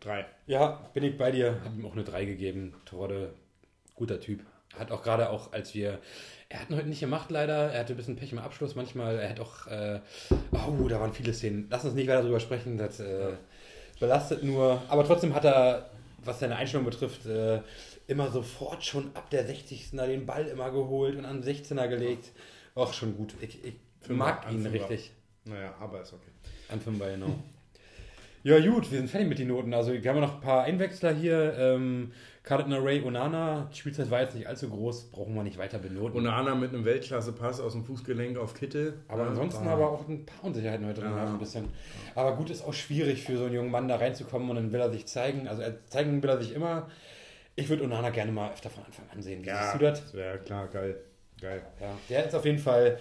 [0.00, 0.26] drei.
[0.46, 1.60] Ja, bin ich bei dir.
[1.64, 2.74] Hab ihm auch eine 3 gegeben.
[2.84, 3.34] Terodde,
[3.94, 4.40] guter Typ.
[4.76, 5.98] Hat auch gerade auch, als wir.
[6.48, 7.72] Er hat ihn heute nicht gemacht, leider.
[7.72, 9.18] Er hatte ein bisschen Pech im Abschluss manchmal.
[9.18, 9.66] Er hat auch.
[9.66, 10.00] Äh,
[10.52, 11.66] oh, da waren viele Szenen.
[11.70, 12.78] Lass uns nicht weiter drüber sprechen.
[12.78, 13.32] Das äh,
[13.98, 14.82] belastet nur.
[14.88, 15.90] Aber trotzdem hat er,
[16.24, 17.60] was seine Einstellung betrifft, äh,
[18.06, 19.90] immer sofort schon ab der 60.
[19.92, 22.32] da den Ball immer geholt und an den 16er gelegt.
[22.74, 23.34] Auch schon gut.
[23.40, 23.74] Ich, ich
[24.08, 25.10] mag ihn richtig.
[25.44, 26.30] Naja, aber ist okay.
[26.68, 27.34] An Fünfer, genau.
[28.44, 29.74] Ja, gut, wir sind fertig mit den Noten.
[29.74, 31.54] Also, wir haben noch ein paar Einwechsler hier.
[31.58, 32.12] Ähm,
[32.44, 36.16] Cardinal Ray Onana, die Spielzeit war jetzt nicht allzu groß, brauchen wir nicht weiter benoten.
[36.18, 38.94] Und Anna mit einem Weltklasse-Pass aus dem Fußgelenk auf Kittel.
[39.06, 41.26] aber Ja, ansonsten war- aber auch ein paar Unsicherheiten heute drin, Ja.
[41.26, 41.68] ein bisschen.
[42.14, 44.80] Aber gut, ist auch schwierig für so einen jungen Mann da reinzukommen und dann will
[44.80, 45.46] er sich zeigen.
[45.46, 46.88] Also, er zeigen will er sich immer.
[47.54, 49.42] Ich würde Onana gerne mal öfter von Anfang an sehen.
[49.42, 50.14] Wie Ja, siehst du das?
[50.14, 50.96] wäre klar, geil.
[51.42, 51.60] Geil.
[51.80, 52.98] Ja, der ist auf jeden Fall.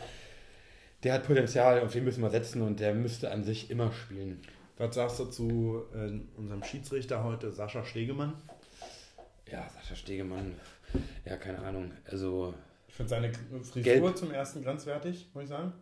[1.03, 4.41] Der hat Potenzial, auf den müssen wir setzen und der müsste an sich immer spielen.
[4.77, 8.33] Was sagst du zu äh, unserem Schiedsrichter heute, Sascha Stegemann?
[9.51, 10.55] Ja, Sascha Stegemann,
[11.25, 11.91] ja, keine Ahnung.
[12.05, 12.53] Also,
[12.87, 13.31] Ich finde seine
[13.63, 14.17] Frisur Gelb.
[14.17, 15.73] zum ersten grenzwertig, muss ich sagen.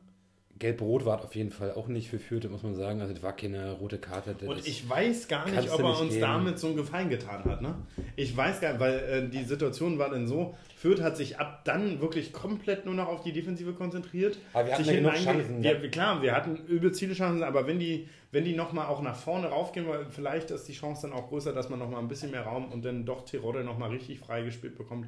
[0.58, 3.02] Gelb-Rot war auf jeden Fall auch nicht für Fürth, muss man sagen.
[3.02, 4.36] Also das war keine rote Karte.
[4.46, 6.22] Und ich weiß gar nicht, ob er nicht uns geben.
[6.22, 7.62] damit so einen Gefallen getan hat.
[7.62, 7.76] Ne?
[8.16, 11.66] Ich weiß gar nicht, weil äh, die Situation war dann so, Fürth hat sich ab
[11.66, 14.38] dann wirklich komplett nur noch auf die Defensive konzentriert.
[14.54, 15.90] Aber wir hatten sich ja genug Chancen, Wir, ne?
[15.90, 19.48] klar, wir hatten übel viele Chancen, aber wenn die, wenn die nochmal auch nach vorne
[19.48, 22.44] raufgehen, weil vielleicht ist die Chance dann auch größer, dass man nochmal ein bisschen mehr
[22.44, 25.08] Raum und dann doch Tirode nochmal richtig freigespielt bekommt.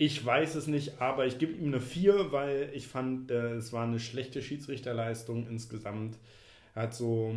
[0.00, 3.70] Ich weiß es nicht, aber ich gebe ihm eine 4, weil ich fand, äh, es
[3.74, 6.16] war eine schlechte Schiedsrichterleistung insgesamt.
[6.74, 7.36] Er hat so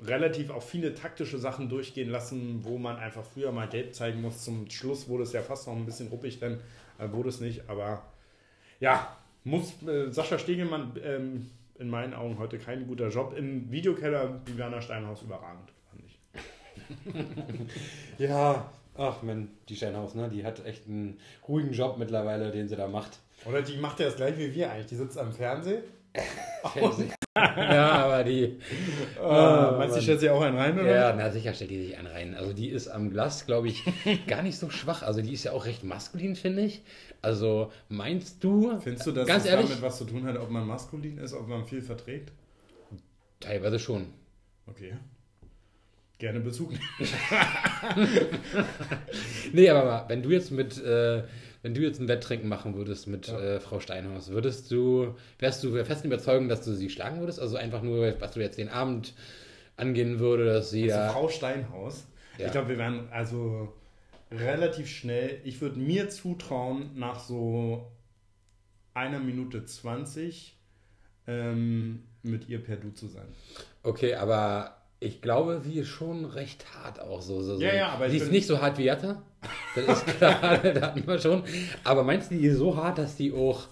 [0.00, 4.42] relativ auch viele taktische Sachen durchgehen lassen, wo man einfach früher mal gelb zeigen muss.
[4.42, 6.60] Zum Schluss wurde es ja fast noch ein bisschen ruppig, dann
[6.98, 7.68] äh, wurde es nicht.
[7.68, 8.10] Aber
[8.80, 9.14] ja,
[9.44, 13.34] muss äh, Sascha Stegelmann ähm, in meinen Augen heute kein guter Job.
[13.36, 16.18] Im Videokeller wie Werner Steinhaus überragend, fand ich.
[18.26, 20.28] Ja, ach man, die Steinhaus, ne?
[20.28, 23.18] Die hat echt einen ruhigen Job mittlerweile, den sie da macht.
[23.46, 24.86] Oder die macht ja das gleich wie wir eigentlich.
[24.86, 25.82] Die sitzt am Fernsehen.
[27.56, 28.58] ja, aber die.
[29.22, 30.92] Ah, meinst du, stellt sich auch einen rein, oder?
[30.92, 32.34] Ja, na sicher stellt die sich einen rein.
[32.34, 33.84] Also die ist am Glas, glaube ich,
[34.26, 35.02] gar nicht so schwach.
[35.02, 36.82] Also die ist ja auch recht maskulin, finde ich.
[37.22, 39.68] Also meinst du, Findest du, dass Ganz das ehrlich?
[39.68, 42.32] damit was zu tun hat, ob man maskulin ist, ob man viel verträgt?
[43.40, 44.06] teilweise schon.
[44.66, 44.94] Okay.
[46.18, 46.82] Gerne Bezug nehmen.
[49.52, 51.22] Nee, aber mal, wenn du jetzt mit, äh,
[51.62, 55.70] wenn du jetzt ein Wetttrinken machen würdest mit äh, Frau Steinhaus, würdest du, wärst du
[55.72, 57.40] der festen Überzeugung, dass du sie schlagen würdest?
[57.40, 59.14] Also einfach nur, was du jetzt den Abend
[59.76, 61.12] angehen würde, dass sie Also da.
[61.12, 62.04] Frau Steinhaus.
[62.36, 62.46] Ja.
[62.46, 63.72] Ich glaube, wir werden also
[64.30, 65.40] relativ schnell.
[65.44, 67.90] Ich würde mir zutrauen, nach so
[68.94, 70.56] einer Minute 20
[71.26, 73.28] ähm, mit ihr per Du zu sein.
[73.82, 77.40] Okay, aber ich glaube, sie ist schon recht hart auch so.
[77.42, 77.62] so, so.
[77.62, 79.22] Ja, ja, aber Sie ist nicht so hart wie Jatta.
[79.74, 81.44] Das ist klar, das hatten wir schon.
[81.84, 83.68] Aber meinst du, die ist so hart, dass die auch.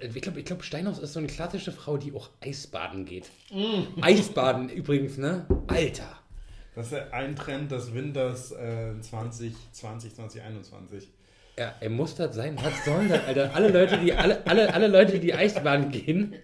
[0.00, 3.30] Ich glaube, ich glaub, Steinhaus ist so eine klassische Frau, die auch Eisbaden geht.
[3.50, 4.00] Mm.
[4.00, 5.46] Eisbaden übrigens, ne?
[5.66, 6.18] Alter.
[6.74, 11.08] Das ist ein Trend des Winters äh, 2020, 2021.
[11.58, 12.56] Ja, er muss das sein.
[12.62, 13.54] Was soll das, Alter?
[13.54, 16.36] Alle Leute, die alle, alle, alle Leute, die Eisbaden gehen.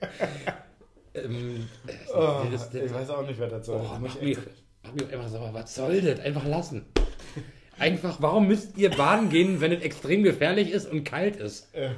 [1.24, 1.66] Ähm,
[2.14, 3.80] Oh, das- das- ich weiß auch nicht, wer das soll.
[3.80, 4.46] Oh, Das muss mach ich mich, echt-
[4.82, 5.50] mach mich einfach sauer.
[5.54, 6.20] Was soll das?
[6.20, 6.84] Einfach lassen.
[7.78, 11.72] Einfach, warum müsst ihr baden gehen, wenn es extrem gefährlich ist und kalt ist?
[11.74, 11.90] Äh,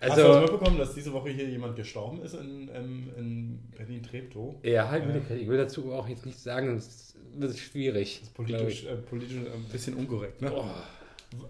[0.00, 3.58] Hast du das Also, mitbekommen, dass diese Woche hier jemand gestorben ist in, ähm, in
[3.76, 4.54] Berlin-Treptow?
[4.62, 8.20] ja, halt der- Ich will dazu auch jetzt nichts sagen, sonst wird es schwierig.
[8.22, 8.88] glaub Politisch, ich.
[8.90, 10.52] äh, politisch ein bisschen unkorrekt, ne?
[10.54, 10.64] Oh,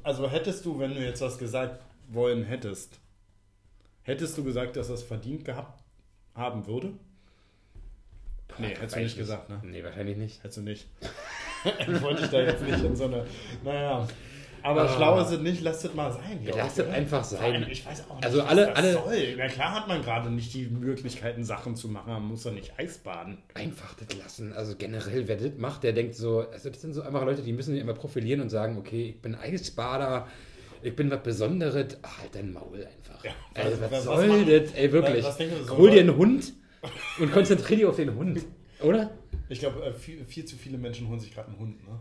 [0.02, 2.98] Also hättest du, wenn du jetzt was gesagt wollen hättest,
[4.02, 5.82] hättest du gesagt, dass es verdient gehabt
[6.36, 6.92] haben würde?
[8.58, 9.60] Nee, hättest du nicht gesagt, ne?
[9.64, 10.38] Nee, wahrscheinlich nicht.
[10.42, 10.86] Hättest du nicht.
[12.00, 13.26] Wollte ich da jetzt nicht in so eine.
[13.64, 14.06] Naja.
[14.62, 14.88] Aber Ah.
[14.88, 16.40] schlau ist es nicht, lasst es mal sein.
[16.56, 17.66] Lasst es einfach sein.
[17.70, 19.34] Ich weiß auch nicht, Also was alle- alle- soll.
[19.36, 22.12] Na klar hat man gerade nicht die Möglichkeiten, Sachen zu machen.
[22.12, 23.38] Man muss doch nicht Eisbaden.
[23.54, 24.52] Einfach das lassen.
[24.54, 27.52] Also generell, wer das macht, der denkt so, also das sind so einfach Leute, die
[27.52, 30.26] müssen sich immer profilieren und sagen, okay, ich bin Eisbader,
[30.86, 31.96] ich bin was Besonderes.
[32.02, 33.24] Ach, halt dein Maul einfach.
[33.24, 34.72] Ja, ey, was- was, was soll das?
[34.74, 35.24] Ey, wirklich.
[35.24, 36.52] was so Hol dir einen Hund
[37.18, 38.44] und konzentrier dich auf den Hund.
[38.82, 39.10] Oder?
[39.48, 41.98] Ich glaube, äh, viel, viel zu viele Menschen holen sich gerade einen Hund, ne?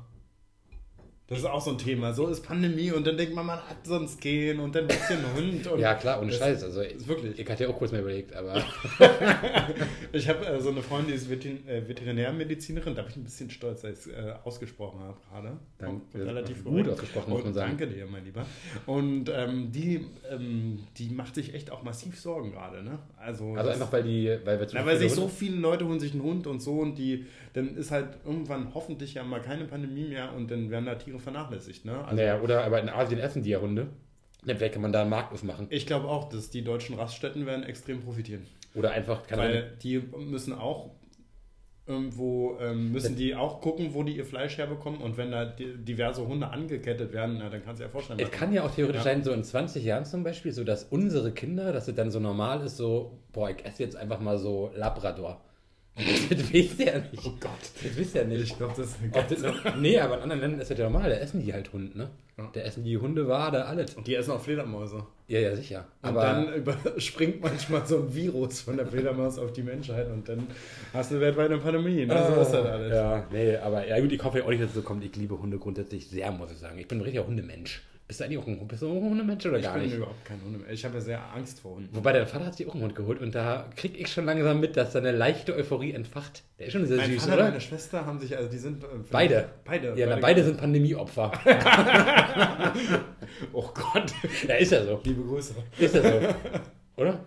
[1.28, 2.14] Das ist auch so ein Thema.
[2.14, 5.14] So ist Pandemie und dann denkt man, man hat sonst gehen und dann willst du
[5.16, 5.68] einen Hund.
[5.68, 6.64] Und Ja, klar, ohne Scheiß.
[6.64, 7.40] Also, ist wirklich.
[7.40, 8.64] ich hatte ja auch kurz mal überlegt, aber
[10.12, 13.24] Ich habe äh, so eine Freundin, die ist Veterin äh, Veterinärmedizinerin, da bin ich ein
[13.24, 15.58] bisschen stolz, dass ich es äh, ausgesprochen habe gerade.
[15.78, 16.90] Dank- Auch relativ gut korrekt.
[16.90, 17.78] ausgesprochen, muss man sagen.
[17.78, 18.46] Danke dir, mein Lieber.
[18.86, 22.84] Und ähm, die, ähm, die macht sich echt auch massiv Sorgen gerade.
[22.84, 23.00] Ne?
[23.18, 25.88] Also, also einfach weil die, weil wir zu Na, weil sich so Hunde- viele Leute
[25.88, 29.42] holen sich einen Hund und so und die, dann ist halt irgendwann hoffentlich ja mal
[29.42, 31.86] keine Pandemie mehr und dann werden da Tiere vernachlässigt.
[31.86, 32.04] Ne?
[32.04, 33.88] Also Naja, oder aber in Asien essen die ja Hunde.
[34.46, 35.68] Dann vielleicht kann man da einen Markt aufmachen.
[35.72, 38.46] ich glaube auch, dass die deutschen Raststätten werden extrem profitieren.
[38.76, 40.92] Oder einfach, keine Weil die müssen auch
[41.88, 45.78] irgendwo, ähm, müssen die auch gucken, wo die ihr Fleisch herbekommen und wenn da di-
[45.78, 48.20] diverse Hunde angekettet werden, na, dann kannst du dir ja vorstellen.
[48.20, 49.04] Es kann ja auch theoretisch Ja.
[49.04, 52.20] sein, so in 20 Jahren zum Beispiel, so dass unsere Kinder, dass es dann so
[52.20, 55.42] normal ist, so, boah, ich esse jetzt einfach mal so Labrador.
[56.30, 57.26] das wisst ihr ja nicht.
[57.26, 57.52] Oh Gott.
[57.82, 58.44] Das wisst ihr ja nicht.
[58.44, 60.90] Ich glaube, das ist Ob das noch, nee, aber in anderen Ländern ist das ja
[60.90, 62.10] normal, da essen die halt Hund, ne?
[62.38, 62.50] Ja.
[62.52, 63.94] Da essen die Hunde Wade, alles.
[63.96, 65.06] Und die essen auch Fledermäuse.
[65.28, 65.86] Ja, ja, sicher.
[66.02, 70.28] Und Aber dann überspringt manchmal so ein Virus von der Fledermaus auf die Menschheit und
[70.28, 70.48] dann
[70.94, 72.06] hast du weltweit eine Pandemie.
[72.06, 72.26] Ne?
[72.36, 72.94] So ist das alles.
[72.94, 75.06] Ja, nee, aber ja gut, ich hoffe auch nicht, dass es so kommt.
[75.06, 76.78] Ich liebe Hunde grundsätzlich sehr, muss ich sagen.
[76.78, 77.82] Ich bin ein richtiger Hundemensch.
[78.08, 79.96] Bist du eigentlich auch ein, bist du auch ein Hundemensch oder Ich gar bin nicht?
[79.96, 80.70] überhaupt kein Hunde mehr.
[80.70, 81.90] Ich habe ja sehr Angst vor Hunden.
[81.96, 84.60] Wobei dein Vater hat sich auch einen Hund geholt und da krieg ich schon langsam
[84.60, 86.44] mit, dass seine leichte Euphorie entfacht.
[86.60, 87.44] Der ist schon sehr Mein süß, Vater oder?
[87.46, 88.84] meine Schwester haben sich, also die sind...
[88.84, 89.50] äh, Beide.
[89.64, 89.94] Beide.
[89.98, 91.32] Ja, na, beide sind Pandemieopfer.
[93.54, 94.14] Oh Gott.
[94.48, 95.02] ja, ist ja so.
[95.04, 95.56] Liebe Grüße.
[95.80, 96.36] Ist ja so.
[97.02, 97.20] Oder?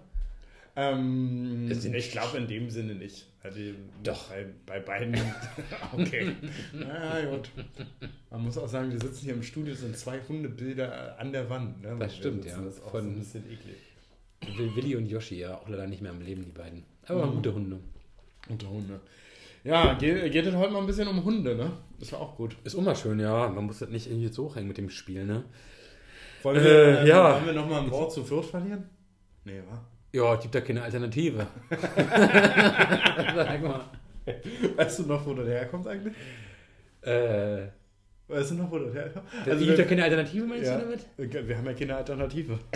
[0.80, 3.26] Ähm, ich glaube in dem Sinne nicht.
[3.42, 3.58] Also
[4.04, 4.28] Doch.
[4.28, 5.14] Bei, bei beiden.
[5.92, 6.32] okay.
[6.72, 7.50] Na gut.
[8.30, 11.82] Man muss auch sagen, wir sitzen hier im Studio, sind zwei Hundebilder an der Wand.
[11.82, 11.96] Ne?
[11.98, 12.56] Das stimmt, ja.
[12.60, 13.76] Das ist auch Von- so ein bisschen eklig.
[14.56, 16.84] Will- Willi und Yoshi, ja, auch leider nicht mehr am Leben, die beiden.
[17.06, 17.32] Aber Mhm.
[17.36, 17.80] gute Hunde.
[18.48, 19.00] Unter Hunde.
[19.64, 21.72] Ja, geht, geht es heute mal ein bisschen um Hunde, ne?
[21.98, 22.56] Das war auch gut.
[22.64, 23.48] Ist immer schön, ja.
[23.48, 25.44] Man muss das nicht irgendwie so hängen mit dem Spiel, ne?
[26.44, 27.34] Wollen Äh, wir, äh, ja.
[27.34, 28.84] wollen wir nochmal ein Wort zu Fürth verlieren?
[29.44, 29.84] Nee, wa?
[30.12, 31.46] Ja, es gibt da keine Alternative.
[31.70, 33.84] Sag mal.
[34.76, 36.14] Weißt du noch, wo du herkommst eigentlich?
[37.02, 37.68] Äh,
[38.26, 39.32] Weißt du noch, wo du herkommst?
[39.46, 40.84] also es gibt da keine Alternative, meinst ja, du
[41.16, 41.48] damit?
[41.48, 42.58] wir haben ja keine Alternative.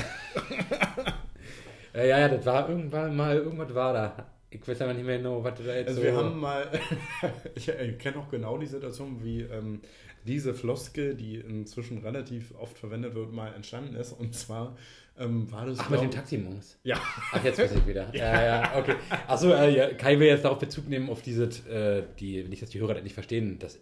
[1.95, 4.27] Ja, ja, das war irgendwann mal, irgendwas war da.
[4.51, 6.07] Ich weiß aber nicht mehr genau, was da jetzt Also so...
[6.07, 6.67] wir haben mal,
[7.55, 9.81] ich äh, kenne auch genau die Situation, wie ähm,
[10.27, 14.13] diese Floskel, die inzwischen relativ oft verwendet wird, mal entstanden ist.
[14.13, 14.77] Und zwar
[15.23, 15.79] ähm, war das...
[15.81, 16.79] Ach, mit glaub- dem Taximonks.
[16.85, 16.97] Ja,
[17.33, 18.09] Ach, jetzt weiß ich wieder.
[18.15, 18.97] ja, ja, okay.
[19.27, 22.71] Achso, äh, ja, Kai will jetzt darauf Bezug nehmen, auf diese, äh, die, nicht, dass
[22.71, 23.59] die Hörer das nicht verstehen.
[23.59, 23.79] Das,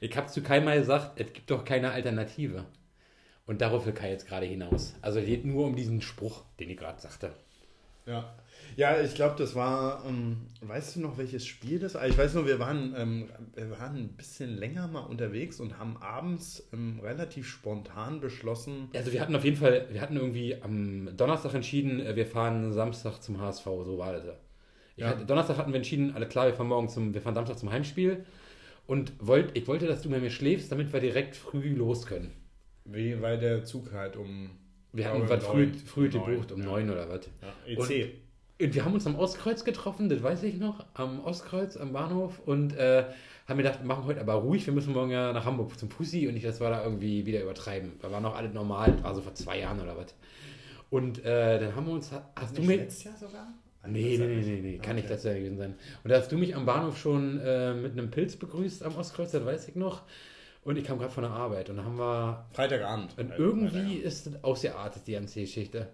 [0.00, 2.64] ich habe zu Kai mal gesagt, es gibt doch keine Alternative.
[3.46, 4.94] Und darauf will Kai jetzt gerade hinaus.
[5.00, 7.32] Also es geht nur um diesen Spruch, den ich gerade sagte.
[8.06, 8.34] ja.
[8.76, 12.06] Ja, ich glaube, das war, ähm, weißt du noch, welches Spiel das war?
[12.06, 15.96] Ich weiß nur, wir waren, ähm, wir waren ein bisschen länger mal unterwegs und haben
[15.96, 21.16] abends ähm, relativ spontan beschlossen, Also wir hatten auf jeden Fall, wir hatten irgendwie am
[21.16, 24.24] Donnerstag entschieden, äh, wir fahren Samstag zum HSV, so war das.
[24.26, 24.34] ja.
[24.96, 25.08] Ja.
[25.10, 27.70] hatte, Donnerstag hatten wir entschieden, alle klar, wir fahren morgen zum, wir fahren Samstag zum
[27.70, 28.24] Heimspiel.
[28.86, 32.32] Und wollt, ich wollte, dass du bei mir schläfst, damit wir direkt früh los können.
[32.84, 34.50] wie, weil der Zug halt um...
[34.92, 36.66] Wir hatten was früh, früh gebucht, um ja.
[36.66, 37.28] neun oder was.
[37.42, 37.78] Ja, EC.
[37.78, 38.27] Und
[38.58, 42.76] wir haben uns am Ostkreuz getroffen, das weiß ich noch, am Ostkreuz, am Bahnhof und
[42.76, 43.04] äh,
[43.46, 45.90] haben mir gedacht, wir machen heute aber ruhig, wir müssen morgen ja nach Hamburg zum
[45.90, 47.92] Fussi und ich, das war da irgendwie wieder übertreiben.
[48.02, 50.14] Da war noch alles normal, das war so vor zwei Jahren oder was.
[50.90, 52.76] Und äh, dann haben wir uns, hast du Nicht mir...
[52.78, 53.46] letztes Jahr sogar?
[53.86, 55.74] Nee, nee, nee, nee, nee, kann nicht das Jahr gewesen sein.
[56.02, 59.30] Und da hast du mich am Bahnhof schon äh, mit einem Pilz begrüßt am Ostkreuz,
[59.30, 60.02] das weiß ich noch.
[60.64, 62.44] Und ich kam gerade von der Arbeit und dann haben wir...
[62.52, 63.16] Freitagabend.
[63.16, 64.02] Und Also irgendwie Freitagabend.
[64.02, 65.88] ist das ausgeartet, die ganze Geschichte.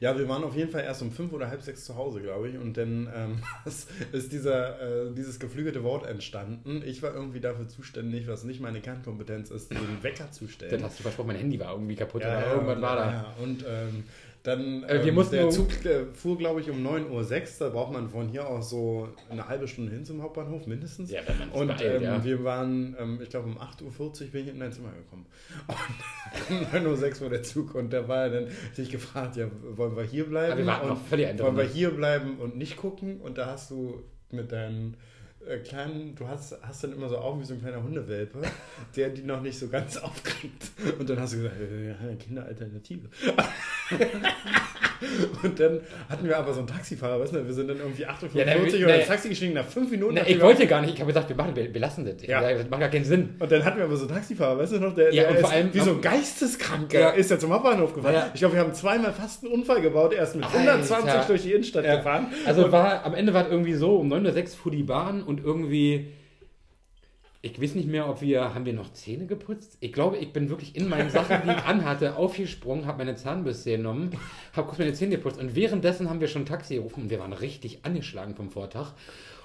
[0.00, 2.48] Ja, wir waren auf jeden Fall erst um fünf oder halb sechs zu Hause, glaube
[2.48, 2.58] ich.
[2.58, 3.88] Und dann ähm, ist-
[4.32, 6.82] dieser, äh, dieses geflügelte Wort entstanden.
[6.84, 10.70] Ich war irgendwie dafür zuständig, was nicht meine Kernkompetenz ist, den Wecker zu stellen.
[10.72, 12.96] Dann hast du versprochen, mein Handy war irgendwie kaputt Ja, oder ja, irgendwas und, war
[12.96, 13.12] da.
[13.12, 14.04] Ja, und ähm,
[14.44, 17.20] dann, Äh, wir ähm, mussten der Zug äh, fuhr, glaube ich, um 9.06 Uhr.
[17.60, 21.10] Da braucht man von hier aus so eine halbe Stunde hin zum Hauptbahnhof, mindestens.
[21.10, 22.24] Ja, wenn man es Und beeilt, ähm, ja.
[22.24, 23.84] wir waren, ähm, ich glaube, um 8.40
[24.26, 25.24] Uhr bin ich in dein Zimmer gekommen.
[26.50, 29.46] Und um 9.06 Uhr war der Zug und da war er dann sich gefragt, ja,
[29.76, 30.68] wollen wir hier bleiben?
[30.68, 33.20] Aber wir und noch völlig wollen wir hier bleiben und nicht gucken?
[33.22, 34.98] Und da hast du mit deinen
[35.48, 38.42] äh, kleinen, du hast, hast dann immer so Augen wie so ein kleiner Hundewelpe,
[38.96, 40.70] der die noch nicht so ganz aufkriegt.
[40.98, 43.08] Und dann hast du gesagt, äh, Kinderalternative.
[45.42, 48.22] und dann hatten wir aber so einen Taxifahrer, weißt du, wir sind dann irgendwie 8.45
[48.22, 50.14] Uhr Ja, na, oder ins Taxi gestiegen, nach fünf Minuten.
[50.14, 52.26] Na, ich wollte gar nicht, ich habe gesagt, wir, machen, wir, wir lassen das.
[52.26, 52.40] Ja.
[52.40, 53.34] Das macht gar keinen Sinn.
[53.38, 55.44] Und dann hatten wir aber so einen Taxifahrer, weißt du noch, der, Ja, der ist
[55.44, 57.10] allem wie so ein Geisteskranker Ja.
[57.10, 58.14] ist ja zum Hauptbahnhof gefahren.
[58.14, 58.30] Ja.
[58.32, 61.26] Ich glaube, wir haben zweimal fast einen Unfall gebaut, erst mit 120 Alter.
[61.26, 62.28] durch die Innenstadt gefahren.
[62.46, 65.33] Also war, am Ende war es irgendwie so, um 9.06 Uhr fuhr die Bahn und
[65.40, 66.08] irgendwie,
[67.42, 69.76] ich weiß nicht mehr, ob wir, haben wir noch Zähne geputzt?
[69.80, 73.72] Ich glaube, ich bin wirklich in meinen Sachen, die ich anhatte, aufgesprungen, habe meine Zahnbürste
[73.76, 74.10] genommen,
[74.54, 77.32] habe kurz meine Zähne geputzt und währenddessen haben wir schon Taxi gerufen und wir waren
[77.34, 78.92] richtig angeschlagen vom Vortag.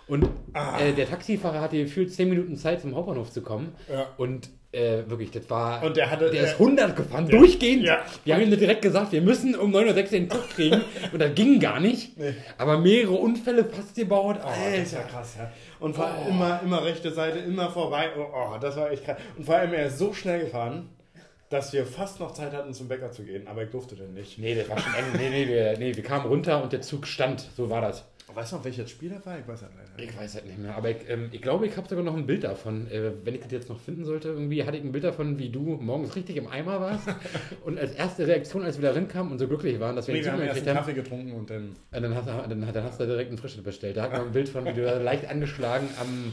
[0.08, 0.80] Und Ah.
[0.80, 3.74] äh, der Taxifahrer hatte gefühlt 10 Minuten Zeit, zum Hauptbahnhof zu kommen.
[3.88, 4.08] Ja.
[4.18, 5.84] Und äh, wirklich, das war.
[5.84, 7.84] Und der hatte- Der ist der- 100 gefahren, durchgehend.
[7.84, 8.00] Ja.
[8.26, 10.82] Wir haben ihm direkt gesagt, wir müssen um 9.06 Uhr den Zug kriegen.
[11.14, 12.18] Und das ging gar nicht.
[12.18, 12.34] Nee.
[12.58, 14.38] Aber mehrere Unfälle fast gebaut.
[14.42, 15.52] Oh, das Alter, war- krass, ja.
[15.80, 16.30] Und vor Oh.
[16.30, 18.10] immer, immer rechte Seite, immer vorbei.
[18.18, 19.18] Oh, oh, das war echt krass.
[19.38, 20.90] Und vor allem, er ist so schnell gefahren,
[21.50, 23.48] dass wir fast noch Zeit hatten, zum Bäcker zu gehen.
[23.48, 24.38] Aber ich durfte denn nicht.
[24.38, 25.06] Nee, das war schon eng.
[25.18, 27.48] Nee, nee, wir, nee, wir kamen runter und der Zug stand.
[27.56, 28.04] So war das.
[28.34, 29.40] Weißt du noch, welches Spiel das war?
[29.40, 30.10] Ich weiß ja leider.
[30.10, 30.76] Ich weiß halt nicht mehr.
[30.76, 32.88] Aber ich, ähm, ich glaube, ich habe sogar noch ein Bild davon.
[32.90, 35.50] Äh, wenn ich das jetzt noch finden sollte, irgendwie hatte ich ein Bild davon, wie
[35.50, 37.08] du morgens richtig im Eimer warst.
[37.66, 40.24] und als erste Reaktion, als wir da rinkamen und so glücklich waren, dass wir Nee,
[40.24, 40.78] wir haben erst einen.
[40.78, 41.76] Kaffee getrunken und dann.
[41.92, 43.98] Und dann hast, du, dann, dann hast du direkt einen frischen bestellt.
[43.98, 46.32] Da hat man ein Bild von, wie du da leicht angeschlagen am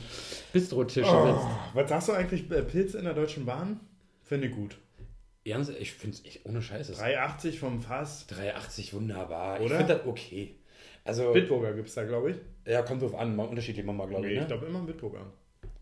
[0.53, 1.47] Bistrotisch Oh, sitzt.
[1.75, 2.51] was sagst du eigentlich?
[2.51, 3.81] äh, Pilz in der Deutschen Bahn?
[4.23, 4.77] Finde ich gut.
[5.45, 6.95] Ernst, ich finde es echt ohne Scheiße.
[6.95, 8.27] 3,80 vom Fass.
[8.27, 9.61] 380 wunderbar.
[9.61, 9.77] Ich Oder?
[9.79, 10.57] finde das okay.
[11.07, 12.37] Also, Bitburger gibt es da, glaube ich.
[12.71, 13.35] ja, kommt drauf an.
[13.37, 14.35] Mal unterschiedlich mal, glaube Nee, ich.
[14.35, 14.47] ich Ne?
[14.47, 15.27] glaube immer Bitburger.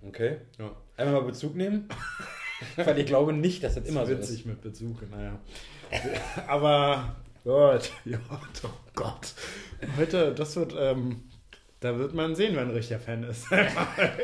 [0.07, 0.37] Okay.
[0.59, 0.71] Ja.
[0.97, 1.89] Einmal mal Bezug nehmen.
[2.77, 4.47] Weil ich glaube nicht, dass das immer so witzig ist.
[4.47, 5.39] mit Bezug, naja.
[6.47, 9.35] Aber Gott, ja, oh Gott.
[9.97, 11.23] Heute, das wird, ähm,
[11.81, 13.47] da wird man sehen, wer ein richtiger Fan ist.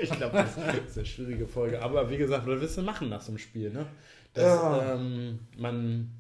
[0.03, 1.83] ich glaube, das ist eine schwierige Folge.
[1.83, 3.87] Aber wie gesagt, was willst du machen nach so einem Spiel, ne?
[4.35, 4.95] Das, Ja.
[4.95, 6.11] ähm, man,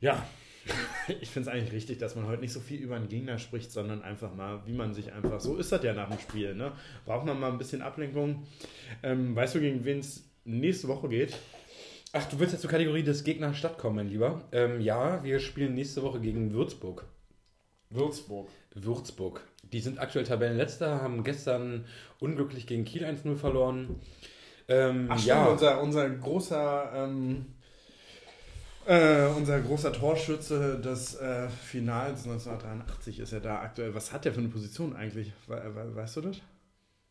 [0.00, 0.22] ja,
[1.20, 3.72] ich finde es eigentlich richtig, dass man heute nicht so viel über einen Gegner spricht,
[3.72, 6.72] sondern einfach mal, wie man sich einfach, so ist das ja nach dem Spiel, ne?
[7.04, 8.46] Braucht man mal ein bisschen Ablenkung.
[9.02, 11.36] Ähm, weißt du, gegen wen es nächste Woche geht?
[12.12, 14.42] Ach, du willst jetzt zur Kategorie des Gegners Stadt kommen, mein Lieber?
[14.50, 17.04] Ähm, ja, wir spielen nächste Woche gegen Würzburg.
[17.90, 18.48] Würzburg.
[18.74, 19.42] Würzburg.
[19.72, 21.84] Die sind aktuell Tabellenletzter, haben gestern
[22.18, 24.00] unglücklich gegen Kiel 1-0 verloren.
[24.68, 27.46] Ähm, Ach, stimmt, ja, unser, unser großer, ähm,
[28.86, 33.94] äh, unser großer Torschütze des äh, Finals 1983 ist ja da aktuell.
[33.94, 35.32] Was hat der für eine Position eigentlich?
[35.46, 36.40] We we weißt du das?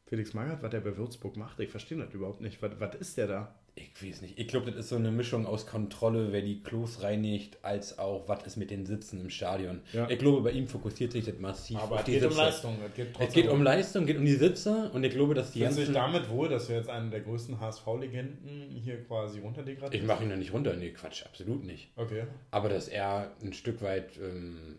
[0.05, 1.59] Felix Magath, was der bei Würzburg macht?
[1.59, 2.61] Ich verstehe das überhaupt nicht.
[2.61, 3.55] Was, was ist der da?
[3.75, 4.39] Ich weiß nicht.
[4.39, 8.27] Ich glaube, das ist so eine Mischung aus Kontrolle, wer die Klos reinigt, als auch,
[8.27, 9.81] was ist mit den Sitzen im Stadion.
[9.93, 10.09] Ja.
[10.09, 12.41] Ich glaube, bei ihm fokussiert sich das massiv Aber auf es die geht um Sitze.
[12.43, 12.77] Leistung.
[12.87, 15.59] Es geht, Es geht um Leistung, geht um die Sitze und ich glaube, dass die
[15.59, 15.93] Fühlst ganzen...
[15.93, 19.93] damit wohl, dass du jetzt einen der größten HSV-Legenden hier quasi runterdegradierst?
[19.93, 20.75] Ich mache ihn ja nicht runter.
[20.75, 21.91] Nee, Quatsch, absolut nicht.
[21.95, 22.23] Okay.
[22.51, 24.77] Aber dass er ein Stück weit, ähm,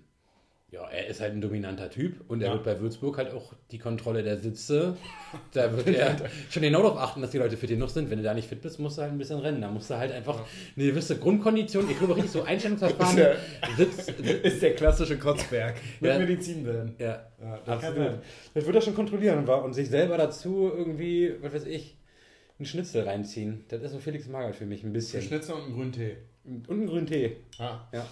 [0.73, 2.55] ja, er ist halt ein dominanter Typ und er Ja.
[2.55, 4.97] wird bei Würzburg halt auch die Kontrolle der Sitze,
[5.53, 6.17] da wird er
[6.49, 8.09] schon genau darauf achten, dass die Leute fit genug sind.
[8.11, 9.61] Wenn du da nicht fit bist, musst du halt ein bisschen rennen.
[9.61, 10.39] Da musst du halt einfach
[10.77, 13.19] eine gewisse Grundkondition, ich glaube richtig so Einstellungsverfahren,
[13.79, 14.09] Ist Sitz,
[14.43, 15.75] Ist der klassische Kotzberg.
[16.01, 16.19] Mit Ja.
[16.19, 16.95] Medizinwillen.
[16.99, 17.07] ja,
[17.41, 17.97] Ja, das kann absolut.
[18.13, 18.19] sein.
[18.55, 21.97] Das wird er schon kontrollieren und sich selber dazu irgendwie, was weiß ich,
[22.59, 23.65] einen Schnitzel reinziehen.
[23.69, 25.23] Das ist so Felix Magath für mich ein bisschen.
[25.23, 26.17] Schnitzel und einen grünen Tee.
[26.45, 27.37] Und einen grünen Tee.
[27.59, 27.81] Ah.
[27.93, 28.07] Ja.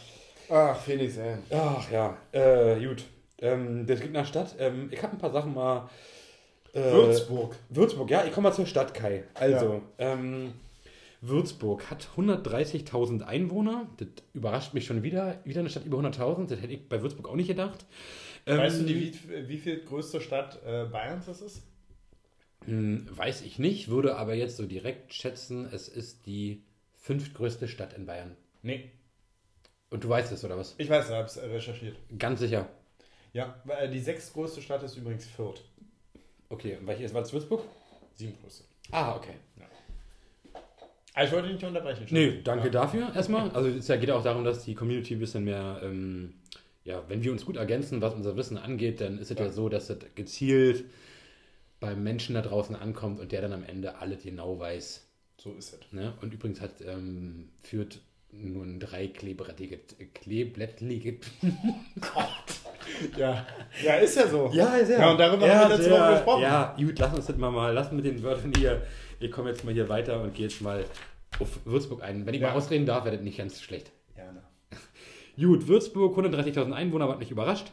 [0.50, 1.37] Ach, Felix, ey.
[1.50, 3.04] Ach ja, äh, gut.
[3.40, 4.56] Ähm, das geht nach Stadt.
[4.58, 5.88] Ähm, ich habe ein paar Sachen mal.
[6.72, 7.56] Äh, Würzburg.
[7.68, 9.24] Würzburg, ja, ich komme mal zur Stadt, Kai.
[9.34, 10.52] Also, ähm,
[11.20, 13.88] Würzburg hat 130.000 Einwohner.
[13.96, 15.38] Das überrascht mich schon wieder.
[15.44, 16.48] Wieder eine Stadt über 100.000.
[16.48, 17.87] Das hätte ich bei Würzburg auch nicht gedacht.
[18.46, 21.62] Ähm, Weißt du, die, wie, wie viel größte Stadt äh, Bayerns das ist?
[22.64, 26.62] Hm, Weiß ich nicht, würde aber jetzt so direkt schätzen, es ist die
[26.96, 28.37] fünftgrößte Stadt in Bayern.
[28.62, 28.90] Nee.
[29.90, 30.74] Und du weißt es, oder was?
[30.79, 31.96] Ich weiß, ich habe es recherchiert.
[32.18, 32.68] Ganz sicher.
[33.33, 35.62] Ja, weil die sechstgrößte Stadt ist übrigens Fürth.
[36.51, 37.62] Okay, und welche ist, war das Würzburg?
[38.14, 38.64] Siebtgrößte.
[38.90, 39.35] Ah, okay.
[41.14, 42.07] Ah, ich wollte dich nicht unterbrechen.
[42.11, 42.70] Nee, danke Ja.
[42.72, 43.51] dafür erstmal.
[43.55, 46.35] Also es ja- geht ja auch darum, dass die Community ein bisschen mehr, ähm,
[46.85, 49.51] ja, wenn wir uns gut ergänzen, was unser Wissen angeht, dann ist es ja, Ja.
[49.53, 50.85] so, dass es gezielt
[51.81, 55.07] beim Menschen da draußen ankommt und der dann am Ende alles genau weiß.
[55.38, 55.92] So ist es.
[55.92, 56.14] Ne?
[56.20, 58.01] Und übrigens hat ähm, führt
[58.32, 59.80] nur ein drei kleeblättige,
[60.14, 61.18] kleeblättlige.
[63.16, 63.46] Ja.
[63.84, 64.50] ja, ist ja so.
[64.52, 66.42] Ja, ist Ja, und darüber haben wir letzte Woche gesprochen.
[66.42, 68.82] Ja, gut, lass uns das mal mal, lass mit den Wörtern hier.
[69.18, 70.84] Wir kommen jetzt mal hier weiter und gehen jetzt mal
[71.38, 72.24] auf Würzburg ein.
[72.26, 72.48] Wenn ich Ja.
[72.48, 73.92] mal ausreden darf, wäre das nicht ganz schlecht.
[74.14, 74.42] Gerne.
[75.36, 77.66] Gut, Würzburg, 130.000 Einwohner, was mich überrascht.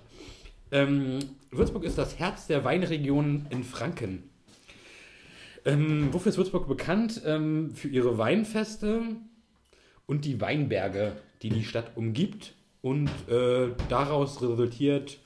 [0.72, 4.30] Ähm, Würzburg ist das Herz der Weinregion in Franken.
[5.64, 7.22] Ähm, wofür ist Würzburg bekannt?
[7.26, 9.02] Ähm, für ihre Weinfeste
[10.08, 12.54] und die Weinberge, die die Stadt umgibt.
[12.82, 15.18] Und äh, daraus resultiert,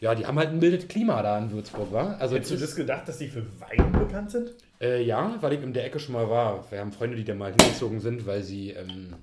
[0.00, 2.16] ja, die haben halt ein mildes Klima da in Würzburg, wa?
[2.18, 4.52] Also Hättest du das gedacht, dass die für Wein bekannt sind?
[4.80, 6.70] äh, ja, weil ich in der Ecke schon mal war.
[6.70, 9.14] Wir haben Freunde, die da mal hingezogen sind, weil sie ähm,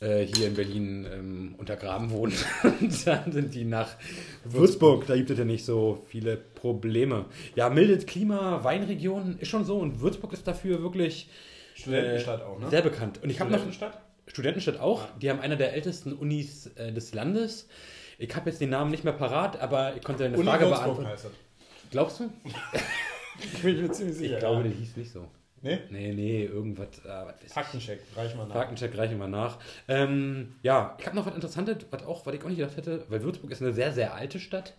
[0.00, 2.34] äh, hier in Berlin ähm, untergraben wohnen.
[2.80, 3.96] Und dann sind die nach
[4.44, 5.06] Würzburg.
[5.06, 7.26] Da gibt es ja nicht so viele Probleme.
[7.54, 9.78] Ja, mildes Klima, Weinregion ist schon so.
[9.78, 11.28] Und Würzburg ist dafür wirklich
[11.82, 12.70] Studentenstadt auch, ne?
[12.70, 13.22] sehr bekannt.
[13.22, 14.00] Und ich habe noch Studentenstadt?
[14.26, 15.06] Studentenstadt auch.
[15.20, 17.68] Die haben einer der ältesten Unis äh, des Landes.
[18.18, 20.84] Ich habe jetzt den Namen nicht mehr parat, aber ich konnte deine Uni Frage Würzburg
[20.84, 21.10] beantworten.
[21.10, 21.32] heißt das.
[21.90, 22.30] Glaubst du?
[23.42, 24.34] Ich bin mir ziemlich sicher.
[24.34, 24.62] Ich glaube, ja.
[24.64, 25.26] der hieß nicht so.
[25.62, 25.78] Nee?
[25.90, 26.88] Nee, nee, irgendwas.
[27.04, 27.48] Äh.
[27.48, 28.54] Faktencheck, reich mal nach.
[28.54, 29.58] Faktencheck reichen wir nach.
[29.86, 33.04] Ähm, ja, ich habe noch was Interessantes, was, auch, was ich auch nicht gedacht hätte,
[33.08, 34.74] weil Würzburg ist eine sehr, sehr alte Stadt.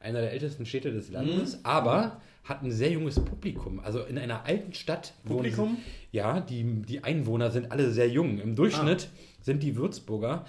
[0.00, 3.80] Einer der ältesten Städte des Landes, aber hat ein sehr junges Publikum.
[3.80, 5.14] Also in einer alten Stadt.
[5.24, 5.76] wohnen- Publikum?
[6.12, 8.38] Ja, die, die Einwohner sind alle sehr jung.
[8.38, 9.08] Im Durchschnitt
[9.42, 10.44] sind die Würzburger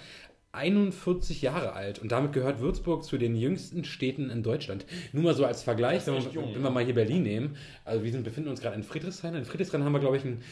[0.52, 4.86] 41 Jahre alt und damit gehört Würzburg zu den jüngsten Städten in Deutschland.
[5.12, 7.56] Nur mal so als Vergleich, wenn, wir, jung, wenn wir mal hier Berlin nehmen.
[7.84, 9.34] Also wir sind, befinden uns gerade in Friedrichshain.
[9.34, 10.42] In Friedrichshain haben wir, glaube ich, einen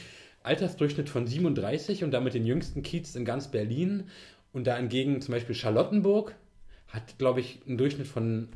[0.42, 4.04] Altersdurchschnitt von 37 und damit den jüngsten Kiez in ganz Berlin.
[4.52, 6.34] Und da hingegen zum Beispiel Charlottenburg
[6.88, 8.48] hat, glaube ich, einen Durchschnitt von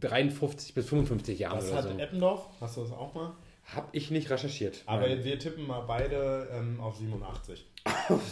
[0.00, 1.98] 53 bis 55 Jahren Was oder hat so.
[1.98, 2.46] Eppendorf?
[2.60, 3.32] Hast du das auch mal?
[3.74, 4.82] Habe ich nicht recherchiert.
[4.86, 5.22] Aber Nein.
[5.24, 7.64] wir tippen mal beide ähm, auf 87.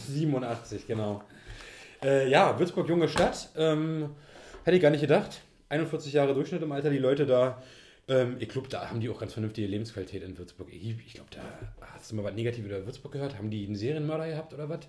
[0.09, 1.23] 87, genau.
[2.03, 3.51] Äh, ja, Würzburg, junge Stadt.
[3.57, 4.11] Ähm,
[4.65, 5.41] hätte ich gar nicht gedacht.
[5.69, 7.63] 41 Jahre Durchschnitt im Alter, die Leute da.
[8.09, 10.69] Ähm, ich glaube, da haben die auch ganz vernünftige Lebensqualität in Würzburg.
[10.73, 11.43] Ich, ich glaube, da
[11.95, 13.39] hast du mal was Negatives über Würzburg gehört.
[13.39, 14.81] Haben die einen Serienmörder gehabt oder was?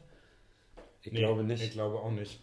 [1.03, 1.71] Ich glaube Ich nicht.
[1.73, 2.39] glaube auch nicht.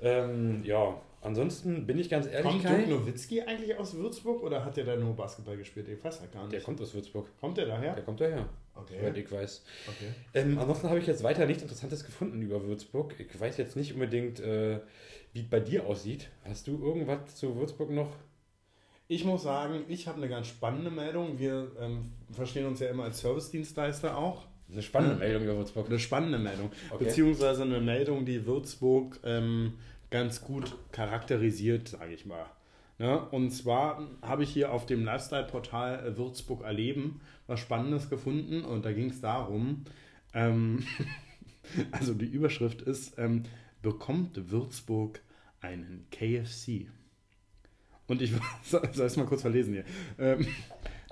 [0.00, 2.42] Ähm, ja, ansonsten bin ich ganz ehrlich.
[2.42, 5.88] Kommt Dirk Nowitzki eigentlich aus Würzburg oder hat der da nur Basketball gespielt?
[5.88, 6.52] Ich weiß ja gar nicht.
[6.52, 7.28] der kommt aus Würzburg.
[7.40, 7.94] Kommt der daher?
[7.94, 8.96] Der kommt daher, Okay.
[9.00, 9.64] soweit ich weiß.
[9.88, 10.12] okay.
[10.34, 13.14] Ähm, ansonsten habe ich jetzt weiter nichts Interessantes gefunden über Würzburg.
[13.18, 14.80] Ich weiß jetzt nicht unbedingt, äh,
[15.32, 16.28] wie es bei dir aussieht.
[16.44, 18.10] Hast du irgendwas zu Würzburg noch?
[19.08, 21.38] Ich muss sagen, ich habe eine ganz spannende Meldung.
[21.38, 24.46] Wir ähm, verstehen uns ja immer als Servicedienstleister auch.
[24.70, 25.16] Eine spannende.
[25.16, 25.86] Meldung über Würzburg.
[25.88, 26.70] Eine spannende Meldung.
[26.90, 27.04] Okay.
[27.04, 29.74] Beziehungsweise eine Meldung, die Würzburg ähm,
[30.12, 32.46] ganz gut charakterisiert, sage ich mal.
[32.98, 33.20] Ne?
[33.30, 38.84] Und zwar habe ich hier auf dem Lifestyle-Portal äh, Würzburg erleben was Spannendes gefunden und
[38.84, 39.84] da ging es darum,
[40.34, 40.84] ähm,
[41.90, 43.42] also die Überschrift ist, ähm,
[43.82, 45.20] bekommt Würzburg
[45.60, 46.86] einen KFC?
[48.06, 48.32] Und ich
[48.62, 49.84] soll soll es mal kurz verlesen hier.
[50.18, 50.46] Ähm,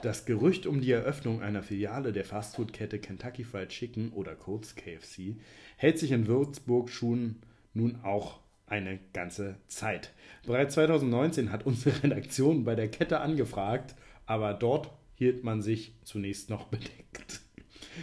[0.03, 5.37] das Gerücht um die Eröffnung einer Filiale der Fastfood-Kette Kentucky Fried Chicken oder kurz KFC
[5.77, 7.37] hält sich in Würzburg schon
[7.75, 8.41] nun auch
[8.71, 10.13] eine ganze Zeit.
[10.47, 13.95] Bereits 2019 hat unsere Redaktion bei der Kette angefragt,
[14.27, 17.41] aber dort hielt man sich zunächst noch bedeckt.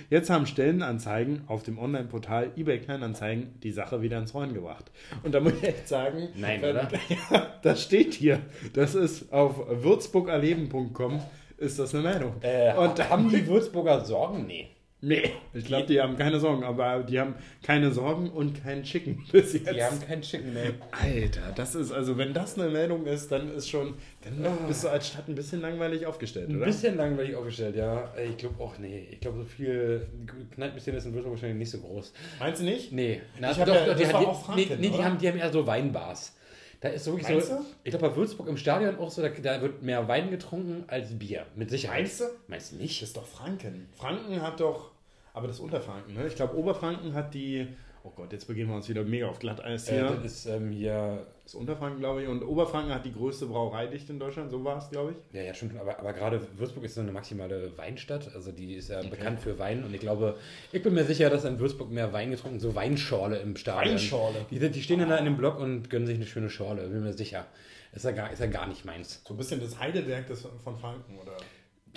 [0.10, 4.92] Jetzt haben Stellenanzeigen auf dem Online-Portal eBay Kleinanzeigen die Sache wieder ins Rollen gebracht.
[5.24, 6.88] Und da muss ich echt sagen, Nein, oder?
[7.10, 8.42] Ja, das steht hier.
[8.74, 11.22] Das ist auf würzburgerleben.com
[11.58, 12.34] ist das eine Meldung.
[12.42, 14.46] Äh, Und und haben die Würzburger Sorgen?
[14.46, 14.70] Nee.
[15.00, 19.24] Nee, ich glaube, die haben keine Sorgen, aber die haben keine Sorgen und kein Chicken
[19.32, 19.72] bis jetzt.
[19.72, 20.74] Die haben keinen Chicken, nee.
[20.92, 23.94] Alter, das ist, also wenn das eine Meldung ist, dann ist schon,
[24.24, 26.66] dann bist du als Stadt ein bisschen langweilig aufgestellt, Ein oder?
[26.66, 28.12] bisschen langweilig aufgestellt, ja.
[28.28, 29.08] Ich glaube auch, nee.
[29.12, 30.08] Ich glaube, so viel
[30.56, 32.12] Kneipenszene ist in Würzburg wahrscheinlich nicht so groß.
[32.40, 32.92] Meinst du nicht?
[32.92, 33.22] Nee.
[33.40, 35.04] Na, Ich hab ja- das die, war die, auch nee, Franken, nee, die, oder?
[35.06, 36.36] haben, die haben eher so Weinbars.
[36.80, 37.56] Da ist so wirklich Meinst so.
[37.56, 37.66] du?
[37.84, 41.18] Ich glaube, bei Würzburg im Stadion auch so, da, da wird mehr Wein getrunken als
[41.18, 41.46] Bier.
[41.56, 42.02] Mit Sicherheit.
[42.02, 42.26] Meinst du?
[42.48, 43.02] Meinst du Das nicht?
[43.02, 43.90] ist doch Franken.
[43.96, 44.92] Franken hat doch,
[45.34, 46.28] aber das ist Unterfranken, ne?
[46.28, 47.68] Ich glaube, Oberfranken hat die,
[48.08, 50.20] oh Gott, jetzt begeben wir uns wieder mega auf Glatteis Äh, hier.
[50.22, 51.26] das ist ähm, hier.
[51.44, 54.78] das ist Unterfranken, glaube ich, und Oberfranken hat die größte Brauereidichte in Deutschland, so war
[54.78, 55.36] es, glaube ich.
[55.36, 55.78] Ja, ja, stimmt.
[55.80, 58.34] Aber, aber gerade Würzburg ist so eine maximale Weinstadt.
[58.34, 59.84] Also die ist ja bekannt für Wein.
[59.84, 60.36] Und ich glaube,
[60.72, 63.96] ich bin mir sicher, dass in Würzburg mehr Wein getrunken so Weinschorle im Stadion.
[63.96, 64.46] Weinschorle?
[64.50, 66.88] Die, die stehen dann da in dem Block und gönnen sich eine schöne Schorle.
[66.88, 67.46] Bin mir sicher.
[67.94, 69.22] Ist ja gar, ist ja gar nicht meins.
[69.28, 71.36] So ein bisschen das Heidelberg des, von Franken, oder?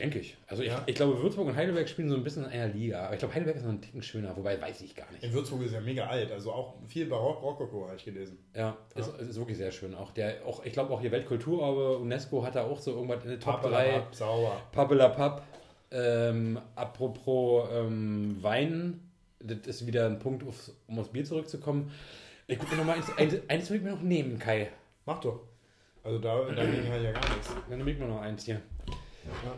[0.00, 0.36] Denke ich.
[0.46, 0.82] Also ich, Ja.
[0.86, 3.04] ich glaube, Würzburg und Heidelberg spielen so ein bisschen in einer Liga.
[3.04, 5.22] Aber ich glaube, Heidelberg ist noch ein Ticken schöner, wobei weiß ich gar nicht.
[5.22, 8.38] In Würzburg ist ja mega alt, also auch viel Barock, Rokoko habe ich gelesen.
[8.54, 9.94] Ja, Ist, ist wirklich sehr schön.
[9.94, 13.30] Auch der, auch, ich glaube auch hier Weltkulturerbe, UNESCO hat da auch so irgendwas in
[13.30, 13.68] der Top 3.
[13.68, 14.62] Papalapap, sauer.
[14.72, 15.42] Pappelapapp.
[15.92, 19.00] Ähm, apropos ähm, Wein,
[19.40, 21.90] das ist wieder ein Punkt, aufs, um aufs Bier zurückzukommen.
[22.46, 24.70] Ich gucke mir noch mal eins, eins, eins will ich mir noch nehmen, Kai.
[25.06, 25.40] Mach doch.
[26.02, 27.54] Also da, dagegen habe ich ja gar nichts.
[27.68, 28.60] Dann nehme ich mir noch eins hier.
[29.44, 29.52] Ja.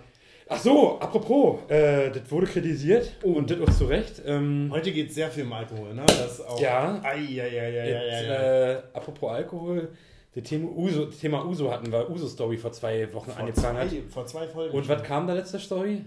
[0.55, 4.23] Ach so, apropos, äh, das wurde kritisiert und das auch zu Recht.
[4.27, 6.05] Ähm, Heute geht es sehr viel um Alkohol, ne?
[6.07, 6.61] Das auch.
[6.61, 7.01] Ja.
[7.03, 8.73] Ei, jetzt, ei, ei.
[8.75, 9.89] Äh, apropos Alkohol,
[10.35, 13.89] das Thema Uso, das Thema Uso hatten wir, Uso-Story vor zwei Wochen Vor angefangen hat.
[13.91, 14.77] zwei, vor zwei Folgen.
[14.77, 16.05] Und was kam da letzte Story?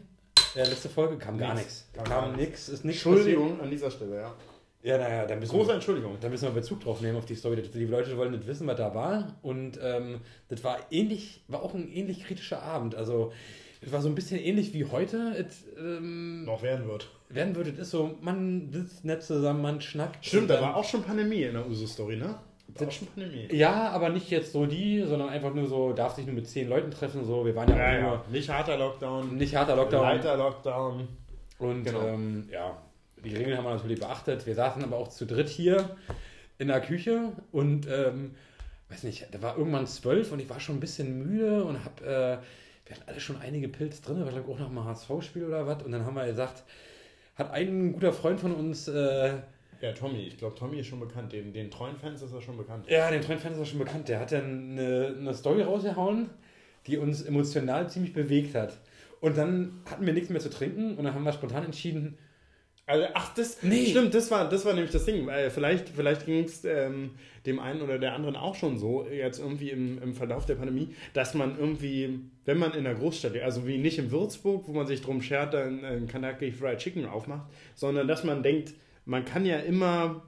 [0.56, 1.66] Äh, letzte Folge kam gar Nix.
[1.66, 1.90] nichts.
[1.94, 4.22] Kam Kam, gar nichts, ist nichts Entschuldigung an dieser Stelle, ja.
[4.30, 4.40] passiert.
[4.84, 6.16] Ja, naja, dann müssen Große wir, Entschuldigung.
[6.22, 7.60] da müssen wir Bezug drauf nehmen auf die Story.
[7.60, 9.36] Die Leute wollen nicht wissen, was da war.
[9.42, 12.94] Und ähm, das war ähnlich, war auch ein ähnlich kritischer Abend.
[12.94, 13.32] Also
[13.82, 15.36] es war so ein bisschen ähnlich wie heute.
[15.38, 17.10] Es, ähm, Noch werden wird.
[17.30, 20.26] werden würde, das ist so, man sitzt nett zusammen, man schnackt.
[20.26, 22.36] Stimmt, da war auch schon Pandemie in der Uso-Story, ne?
[22.80, 23.48] Auch schon Pandemie.
[23.52, 26.68] Ja, aber nicht jetzt so die, sondern einfach nur so, darf sich nur mit zehn
[26.68, 27.24] Leuten treffen.
[27.24, 28.26] So, wir waren ja, Ja, auch ja.
[28.32, 29.38] Nicht harter Lockdown.
[29.38, 30.02] nicht harter Lockdown.
[30.04, 31.08] Leiter Lockdown.
[31.60, 32.06] Und Genau.
[32.06, 32.78] ähm, ja,
[33.24, 34.46] die Regeln haben wir natürlich beachtet.
[34.46, 35.96] Wir saßen aber auch zu dritt hier
[36.58, 38.32] in der Küche und ähm,
[38.90, 42.02] weiß nicht, da war irgendwann zwölf und ich war schon ein bisschen müde und hab,
[42.02, 42.38] äh,
[42.86, 45.84] wir hatten alle schon einige Pilze drin, glaube ich auch noch mal HSV-Spiel oder was.
[45.84, 46.64] Und dann haben wir gesagt,
[47.36, 49.34] hat ein guter Freund von uns, äh,
[49.82, 50.28] Ja, Tommy.
[50.28, 51.34] Ich glaube, Tommy ist schon bekannt.
[51.34, 52.86] Den, den treuen Fans ist er schon bekannt.
[52.88, 56.30] ja, den Trend ist auch schon bekannt, der hat dann eine, eine Story rausgehauen,
[56.88, 58.78] die uns emotional ziemlich bewegt hat.
[59.20, 62.18] Und dann hatten wir nichts mehr zu trinken und dann haben wir spontan entschieden,
[62.88, 63.88] Also, ach, das Nee.
[63.88, 65.26] stimmt, das war, das war nämlich das Ding.
[65.26, 67.12] Weil vielleicht vielleicht ging es ähm,
[67.46, 70.94] dem einen oder der anderen auch schon so, jetzt irgendwie im, im Verlauf der Pandemie,
[71.14, 74.86] dass man irgendwie, wenn man in der Großstadt, also wie nicht in Würzburg, wo man
[74.86, 78.74] sich drum schert, dann ein Kentucky Fried Chicken aufmacht, sondern dass man denkt,
[79.06, 80.24] man kann ja immer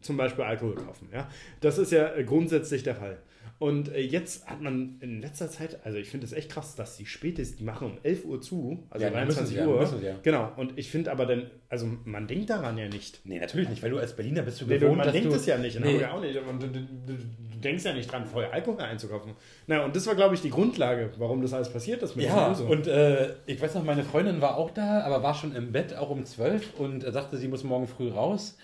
[0.00, 1.08] zum Beispiel Alkohol kaufen.
[1.12, 1.28] Ja?
[1.60, 3.18] Das ist ja äh, grundsätzlich der Fall.
[3.58, 6.98] Und äh, jetzt hat man in letzter Zeit, also ich finde es echt krass, dass
[6.98, 9.66] die spätestens, die machen um 11 Uhr zu, also Ja, dann müssen 23 sie ja,
[9.66, 9.86] Uhr.
[9.86, 10.14] sie ja.
[10.22, 13.20] Genau, und ich finde aber dann, also man denkt daran ja nicht.
[13.24, 15.46] Nee, natürlich nicht, weil du als Berliner bist du Nee, gewohnt, man denkt du, es
[15.46, 16.04] ja nicht, in Nee.
[16.04, 16.36] Hamburg auch nicht.
[16.36, 16.80] Du, du,
[17.14, 17.14] du,
[17.58, 19.32] denkst ja nicht dran, vorher Alkohol einzukaufen.
[19.66, 22.52] Na, und das war, glaube ich, die Grundlage, warum das alles passiert ist mit Ja,
[22.52, 25.96] und äh, ich weiß noch, meine Freundin war auch da, aber war schon im Bett,
[25.96, 28.58] auch um 12 und sagte, sie muss morgen früh raus.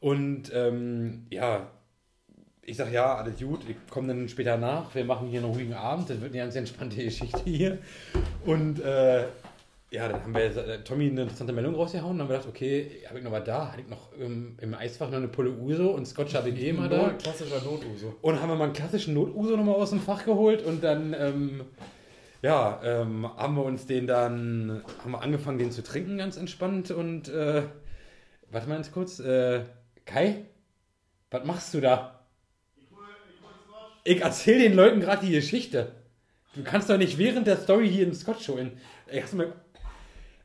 [0.00, 1.70] Und ähm, ja,
[2.66, 5.74] ich sag ja, alles gut, ich komme dann später nach, wir machen hier einen ruhigen
[5.74, 7.78] Abend, das wird eine ganz entspannte Geschichte hier.
[8.44, 9.24] Und äh,
[9.92, 13.18] ja, dann haben wir äh, Tommy eine interessante Meldung rausgehauen und haben gedacht, okay, habe
[13.18, 16.06] ich noch was da, hatte ich noch im, im Eisfach noch eine Pulle Uso und
[16.06, 17.10] Scotch habe ich eh immer da.
[17.10, 18.16] Klassischer Notuso.
[18.20, 21.60] Und haben wir mal einen klassischen Notuso nochmal aus dem Fach geholt und dann, ähm,
[22.42, 26.90] ja, ähm, haben wir uns den dann, haben wir angefangen, den zu trinken, ganz entspannt
[26.90, 27.62] und, äh,
[28.50, 29.60] warte mal ganz kurz, äh,
[30.04, 30.46] Kai,
[31.30, 32.15] was machst du da?
[34.06, 35.90] Ich erzähle den Leuten gerade die Geschichte.
[36.54, 38.78] Du kannst doch nicht während der Story hier einen Scotch holen.
[39.08, 39.52] Ey, hast du mal...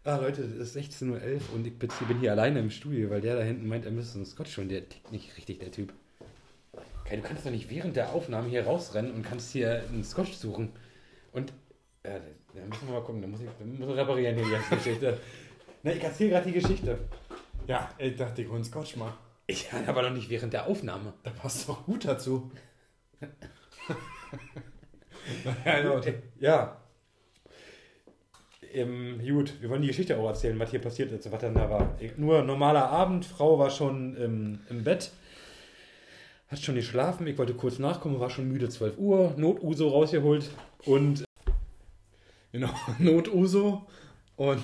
[0.04, 1.20] Ah, Leute, es ist 16.11 Uhr
[1.54, 4.26] und ich bin hier alleine im Studio, weil der da hinten meint, er müsste einen
[4.26, 4.68] Scotch holen.
[4.68, 5.94] Der tickt nicht richtig, der Typ.
[7.06, 10.34] Okay, du kannst doch nicht während der Aufnahme hier rausrennen und kannst hier einen Scotch
[10.34, 10.70] suchen.
[11.32, 11.54] Und,
[12.02, 12.20] äh,
[12.56, 14.76] da müssen wir mal gucken, da muss ich, da muss ich reparieren hier die ganze
[14.76, 15.20] Geschichte.
[15.84, 16.98] Na, ich erzähle gerade die Geschichte.
[17.68, 19.14] Ja, ich dachte, ich hol einen Scotch mal.
[19.46, 21.14] Ich aber noch nicht während der Aufnahme.
[21.22, 22.50] Da passt doch gut dazu.
[26.40, 26.78] Ja.
[28.74, 31.70] Ähm, gut, wir wollen die Geschichte auch erzählen, was hier passiert ist, was dann da
[31.70, 31.96] war.
[32.18, 35.12] Nur normaler Abend, Frau war schon ähm, im Bett,
[36.48, 40.50] hat schon geschlafen, ich wollte kurz nachkommen, war schon müde, 12 Uhr, Notuso rausgeholt
[40.86, 41.26] und
[42.52, 42.70] Genau,
[43.00, 43.88] Notuso.
[44.36, 44.62] Und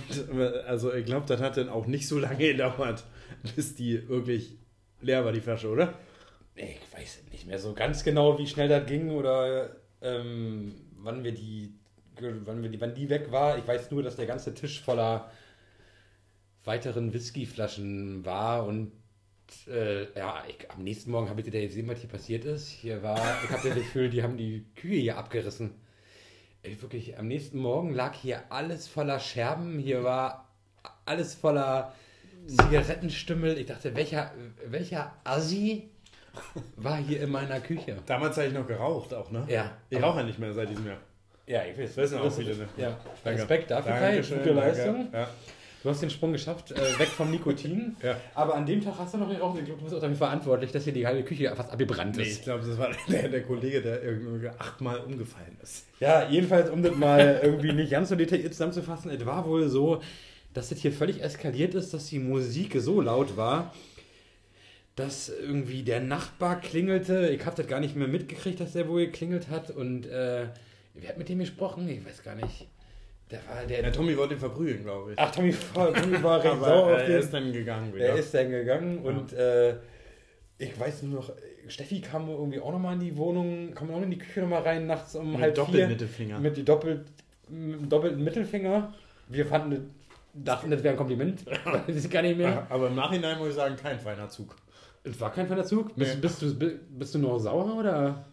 [0.65, 3.05] also ich glaube, das hat dann auch nicht so lange gedauert,
[3.55, 4.57] bis die wirklich
[5.01, 5.93] leer war, die Flasche, oder?
[6.57, 11.31] Ich weiß nicht mehr so ganz genau, wie schnell das ging oder ähm, wann wir
[11.31, 11.73] die,
[12.19, 13.57] wann wir die, wann die weg war.
[13.57, 15.31] Ich weiß nur, dass der ganze Tisch voller
[16.63, 18.91] weiteren Whiskyflaschen war und
[19.67, 22.67] äh, ja, ich, am nächsten Morgen habe ich dir gesehen, was hier passiert ist.
[22.67, 25.75] Hier war, ich habe das Gefühl, die haben die Kühe hier abgerissen.
[26.63, 29.79] Ey, wirklich, am nächsten Morgen lag hier alles voller Scherben.
[29.79, 30.49] Hier war
[31.05, 31.93] alles voller
[32.47, 33.57] Zigarettenstümmel.
[33.57, 34.33] Ich dachte, welcher,
[34.65, 35.89] welcher Assi
[36.77, 37.97] war hier in meiner Küche?
[38.05, 39.43] Damals habe ich noch geraucht auch, ne?
[39.47, 39.71] Ja.
[39.89, 40.97] Ich rauche ja nicht mehr seit diesem Jahr.
[41.45, 41.95] Ja, ich weiß.
[41.95, 42.67] Das wissen auch viele, ne?
[42.77, 43.41] Ja, Danke.
[43.41, 44.17] Respekt dafür, Kai.
[44.21, 44.51] Gute.
[44.51, 45.07] Leistung.
[45.13, 45.27] Ja.
[45.83, 47.95] Du hast den Sprung geschafft, äh, weg vom Nikotin.
[48.03, 48.17] Ja.
[48.33, 49.59] Aber an dem Tag hast du noch geraucht.
[49.59, 52.23] Ich glaube, du bist auch dafür verantwortlich, dass hier die halbe Küche fast abgebrannt Nee,
[52.23, 52.39] ist.
[52.39, 55.85] ich glaube, das war der, der Kollege, der irgendwie achtmal umgefallen ist.
[55.99, 60.01] Ja, jedenfalls, um das mal irgendwie nicht ganz so detailliert zusammenzufassen, es war wohl so,
[60.53, 63.73] dass das hier völlig eskaliert ist, dass die Musik so laut war,
[64.97, 67.29] dass irgendwie der Nachbar klingelte.
[67.29, 69.71] Ich habe das gar nicht mehr mitgekriegt, dass der wohl geklingelt hat.
[69.71, 70.47] Und äh,
[70.95, 71.87] wer hat mit dem gesprochen?
[71.87, 72.67] Ich weiß gar nicht.
[73.31, 73.81] Der war der.
[73.83, 75.19] Ja, Tommy wollte ihn verprügeln, glaube ich.
[75.19, 77.19] Ach, Tommy, war- Tommy war recht sauer auf er den.
[77.19, 78.05] ist dann gegangen wieder.
[78.05, 79.75] Er ist dann gegangen und äh,
[80.57, 81.31] ich weiß nur noch,
[81.67, 84.87] Steffi kam irgendwie auch nochmal in die Wohnung, kam auch in die Küche nochmal rein,
[84.87, 85.63] nachts um Mit halb vier.
[85.65, 86.39] Doppelmittelfinger.
[86.39, 87.05] Mit die doppelt,
[87.49, 88.93] mit dem doppelten Mittelfinger.
[89.27, 89.81] Wir fanden, das-
[90.33, 91.41] dachten, das wäre ein Kompliment.
[91.87, 92.65] das ist gar nicht mehr.
[92.69, 94.55] Aber im Nachhinein muss ich sagen, kein feiner Zug.
[95.09, 95.95] Es war kein Verzug.
[95.95, 96.21] Bist, Nee.
[96.21, 98.25] bist, du, bist du noch sauer oder?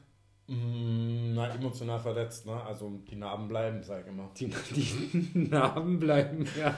[0.49, 2.61] Mm, Na, emotional verletzt, ne?
[2.63, 4.31] Also die Narben bleiben, sag ich immer.
[4.37, 6.47] Die, die Namen bleiben.
[6.59, 6.77] Ja.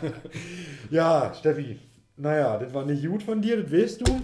[0.91, 1.79] ja, Steffi.
[2.17, 4.21] Naja, das war nicht gut von dir, das weißt du.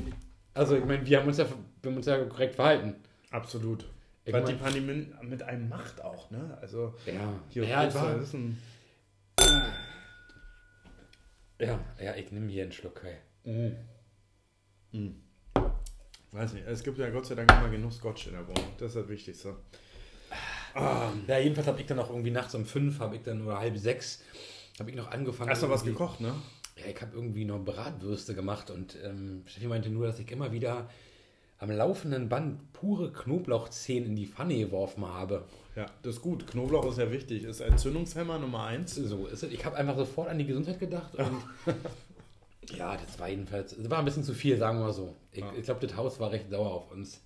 [0.54, 1.46] Also, ich meine, wir haben uns ja,
[1.82, 2.94] wir haben uns ja korrekt verhalten.
[3.30, 3.84] Absolut.
[4.24, 6.56] Ich Was mein- die Pandemie mit einem macht auch, ne?
[6.60, 8.58] Also Ja, hier ja, große es war, Wissen.
[11.58, 13.02] ja, ja, ich nehme hier einen Schluck.
[13.02, 13.18] Kai.
[13.44, 13.72] Mm.
[14.96, 15.14] Mm.
[16.32, 18.64] Weiß nicht, es gibt ja Gott sei Dank immer genug Scotch in der Wohnung.
[18.78, 19.54] Das ist das Wichtigste.
[20.74, 23.76] Ja, jedenfalls habe ich dann auch irgendwie nachts um fünf, habe ich dann oder halb
[23.76, 24.22] sechs,
[24.80, 25.50] habe ich noch angefangen.
[25.50, 26.34] Hast du was gekocht, ne?
[26.76, 30.52] Ja, ich habe irgendwie noch Bratwürste gemacht und ähm, Steffi meinte nur, dass ich immer
[30.52, 30.88] wieder
[31.58, 35.44] am laufenden Band pure Knoblauchzehen in die Pfanne geworfen habe.
[35.76, 36.46] Ja, das ist gut.
[36.46, 37.44] Knoblauch ist ja wichtig.
[37.44, 38.96] Ist Entzündungshemmer Nummer eins.
[38.96, 39.52] So ist es.
[39.52, 41.42] Ich habe einfach sofort an die Gesundheit gedacht und
[42.70, 45.16] ja, das war jedenfalls, das war ein bisschen zu viel, sagen wir mal so.
[45.32, 45.52] Ich, Ja.
[45.56, 47.20] ich glaube, das Haus war recht sauer auf uns.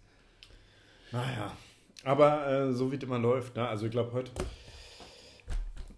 [1.13, 1.53] Naja.
[2.05, 3.67] Aber äh, so wie es immer läuft, ne?
[3.69, 4.31] Also ich glaube heute.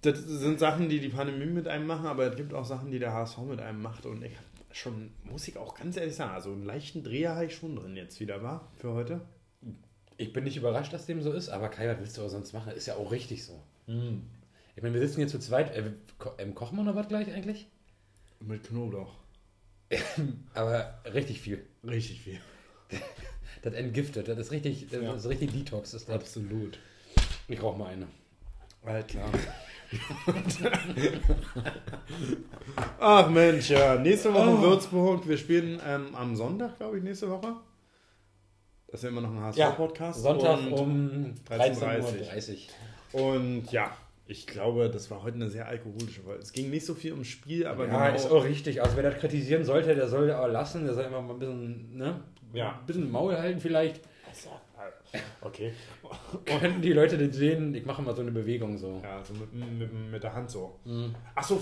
[0.02, 2.98] Das sind Sachen, die die Pandemie mit einem machen, aber es gibt auch Sachen, die
[3.00, 4.06] der HSV mit einem macht.
[4.06, 7.46] Und ich habe schon, muss ich auch ganz ehrlich sagen, also einen leichten Dreher habe
[7.46, 9.20] ich schon drin jetzt wieder, war für heute.
[10.16, 12.72] Ich bin nicht überrascht, dass dem so ist, aber Kai, was willst du sonst machen?
[12.72, 13.60] Ist ja auch richtig so.
[14.76, 15.74] Ich meine, wir sitzen hier zu zweit.
[15.76, 17.66] Äh, ko ähm, kochen wir noch was gleich eigentlich?
[18.40, 19.14] Mit Knoblauch.
[20.54, 21.66] Aber richtig viel.
[21.84, 22.40] Richtig viel.
[23.62, 24.28] Das entgiftet.
[24.28, 25.14] Das ist richtig, das Ja.
[25.14, 25.92] ist richtig Detox.
[25.92, 26.14] Ist das.
[26.14, 26.78] Absolut.
[27.48, 28.06] Ich rauche mal eine.
[28.86, 29.28] Halt klar.
[33.00, 33.96] Ach Mensch, ja.
[33.96, 34.62] Nächste Woche Oh.
[34.62, 35.26] Würzburg.
[35.28, 37.56] Wir spielen ähm, am Sonntag, glaube ich, nächste Woche.
[38.86, 40.22] Das ist ja immer noch ein HSV-Podcast.
[40.22, 42.58] Sonntag und, um 13.30 13.30
[43.12, 43.22] Uhr.
[43.32, 43.90] und ja,
[44.30, 46.42] Ich glaube, das war heute eine sehr alkoholische Folge.
[46.42, 48.16] Es ging nicht so viel ums Spiel, aber ja, genau.
[48.16, 48.82] ist auch richtig.
[48.82, 50.84] Also wer das kritisieren sollte, der soll auch lassen.
[50.84, 52.20] Der soll immer mal ein bisschen, ne?
[52.52, 52.78] Ja.
[52.78, 54.02] Ein bisschen Maul halten vielleicht.
[55.40, 55.72] Okay.
[56.44, 57.74] Könnten die Leute das sehen?
[57.74, 59.00] Ich mache mal so eine Bewegung so.
[59.02, 60.78] Ja, so mit, mit, mit der Hand so.
[60.84, 61.14] Mhm.
[61.34, 61.58] Achso,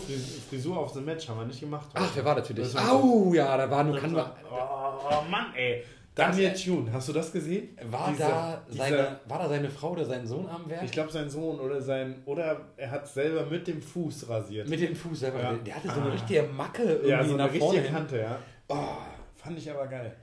[0.48, 1.88] Frisur auf the Match haben wir nicht gemacht.
[1.94, 2.72] Ach, wer war natürlich?
[2.72, 4.14] Das war Au, ja, da war nur kann.
[4.14, 5.84] Oh, Mann, ey.
[6.16, 7.76] Daniel Tune, hast du das gesehen?
[7.90, 10.82] War Diese- da seine, war da seine Frau oder sein Sohn am Werk?
[10.82, 12.22] Ich glaube, sein Sohn oder sein.
[12.24, 14.66] Oder er hat selber mit dem Fuß rasiert.
[14.66, 15.42] Mit dem Fuß selber.
[15.42, 15.52] Ja.
[15.52, 16.12] Der hatte so eine Ah.
[16.12, 17.78] richtige Macke irgendwie ja, so eine nach vorne.
[17.78, 17.94] richtige.
[17.94, 18.38] Kante, ja.
[18.68, 18.96] Oh,
[19.36, 20.16] fand ich aber geil.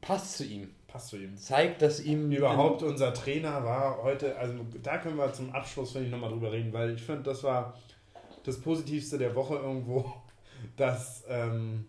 [0.00, 0.74] Passt zu ihm.
[0.88, 1.36] Passt zu ihm.
[1.36, 6.06] Zeigt, dass ihm Überhaupt unser Trainer war heute, also da können wir zum Abschluss, finde
[6.06, 7.78] ich, nochmal drüber reden, weil ich finde, das war
[8.44, 10.12] das Positivste der Woche irgendwo,
[10.76, 11.86] dass ähm,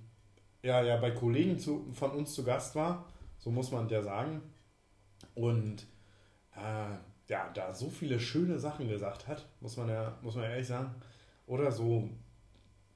[0.61, 3.07] ja, ja bei Kollegen zu, von uns zu Gast war,
[3.44, 4.41] so muss man ja sagen.
[5.36, 5.86] Und
[6.56, 6.96] äh,
[7.28, 10.68] ja, da so viele schöne Sachen gesagt hat, muss man ja, muss man ja ehrlich
[10.68, 10.96] sagen.
[11.46, 12.10] Oder so,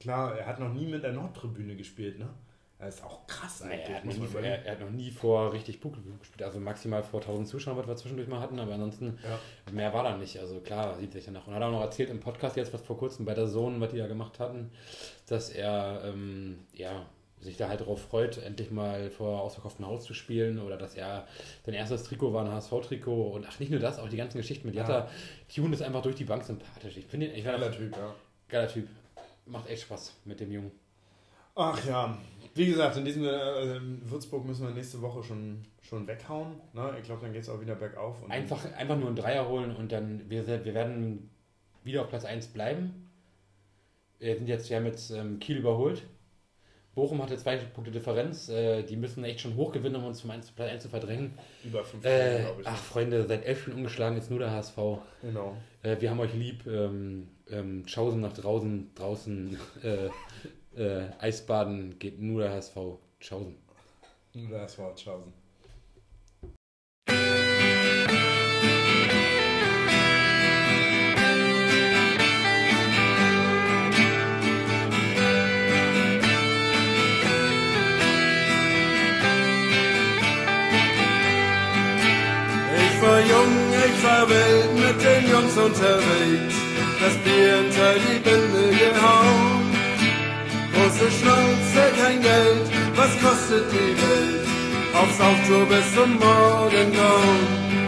[0.00, 2.30] klar, er hat noch nie mit der Nordtribüne gespielt, ne?
[2.78, 3.88] Das ist auch krass eigentlich.
[3.88, 6.44] er, hat muss nie, er, er hat noch nie vor richtig Publikum gespielt.
[6.44, 9.72] Also maximal vor 1000 Zuschauern, was wir zwischendurch mal hatten, aber ansonsten Ja.
[9.72, 10.38] mehr war da nicht.
[10.38, 11.46] Also klar, sieht sich danach.
[11.48, 13.90] Und hat auch noch erzählt im Podcast jetzt, was vor kurzem bei der Sohn, was
[13.90, 14.70] die da gemacht hatten,
[15.26, 17.04] dass er ähm, ja,
[17.40, 21.26] sich da halt drauf freut, endlich mal vor ausverkauftem Haus zu spielen oder dass er
[21.64, 24.66] sein erstes Trikot war ein HSV-Trikot und ach, nicht nur das, auch die ganzen Geschichten
[24.66, 24.82] mit Ja.
[24.82, 25.08] Jatta.
[25.54, 26.96] Tune ist einfach durch die Bank sympathisch.
[26.96, 28.14] Ich finde ihn, ich Geiler Typ, ja.
[28.48, 28.88] geiler Typ.
[29.46, 30.72] Macht echt Spaß mit dem Jungen.
[31.54, 32.16] Ach ja,
[32.54, 36.60] wie gesagt, in diesem äh, in Würzburg müssen wir nächste Woche schon, schon weghauen.
[36.72, 36.94] Ne?
[36.98, 38.22] Ich glaube, dann geht es auch wieder bergauf.
[38.22, 41.30] Und Einfach, einfach nur einen Dreier holen und dann, wir, wir werden
[41.84, 43.10] wieder auf Platz 1 bleiben.
[44.18, 46.02] Wir sind jetzt, wir haben jetzt ähm, Kiel überholt.
[46.98, 48.48] Bochum hatte zwei Punkte Differenz.
[48.48, 51.32] Äh, die müssen echt schon hoch gewinnen, um uns zum 1, Platz 1 zu verdrängen.
[51.64, 52.66] über fünf Äh, glaube ich.
[52.66, 54.76] ach, Freunde, seit elf Spielen ungeschlagen, jetzt nur der HSV.
[55.22, 55.56] Genau.
[55.84, 56.66] Äh, wir haben euch lieb.
[56.66, 60.08] Ähm, ähm, Schausen nach draußen, draußen äh,
[60.76, 62.76] äh, Eisbaden geht nur der HSV.
[63.20, 63.54] Schausen.
[64.34, 65.32] Nur das Wort Schausen.
[84.18, 86.54] War wild mit den Jungs unterwegs.
[87.00, 89.70] Das Bier hinter die Binde gehauen.
[90.72, 92.66] Große Schnauze, kein Geld,
[92.96, 94.46] was kostet die Welt?
[94.94, 97.87] Aufs Auftour bis zum Morgengrauen.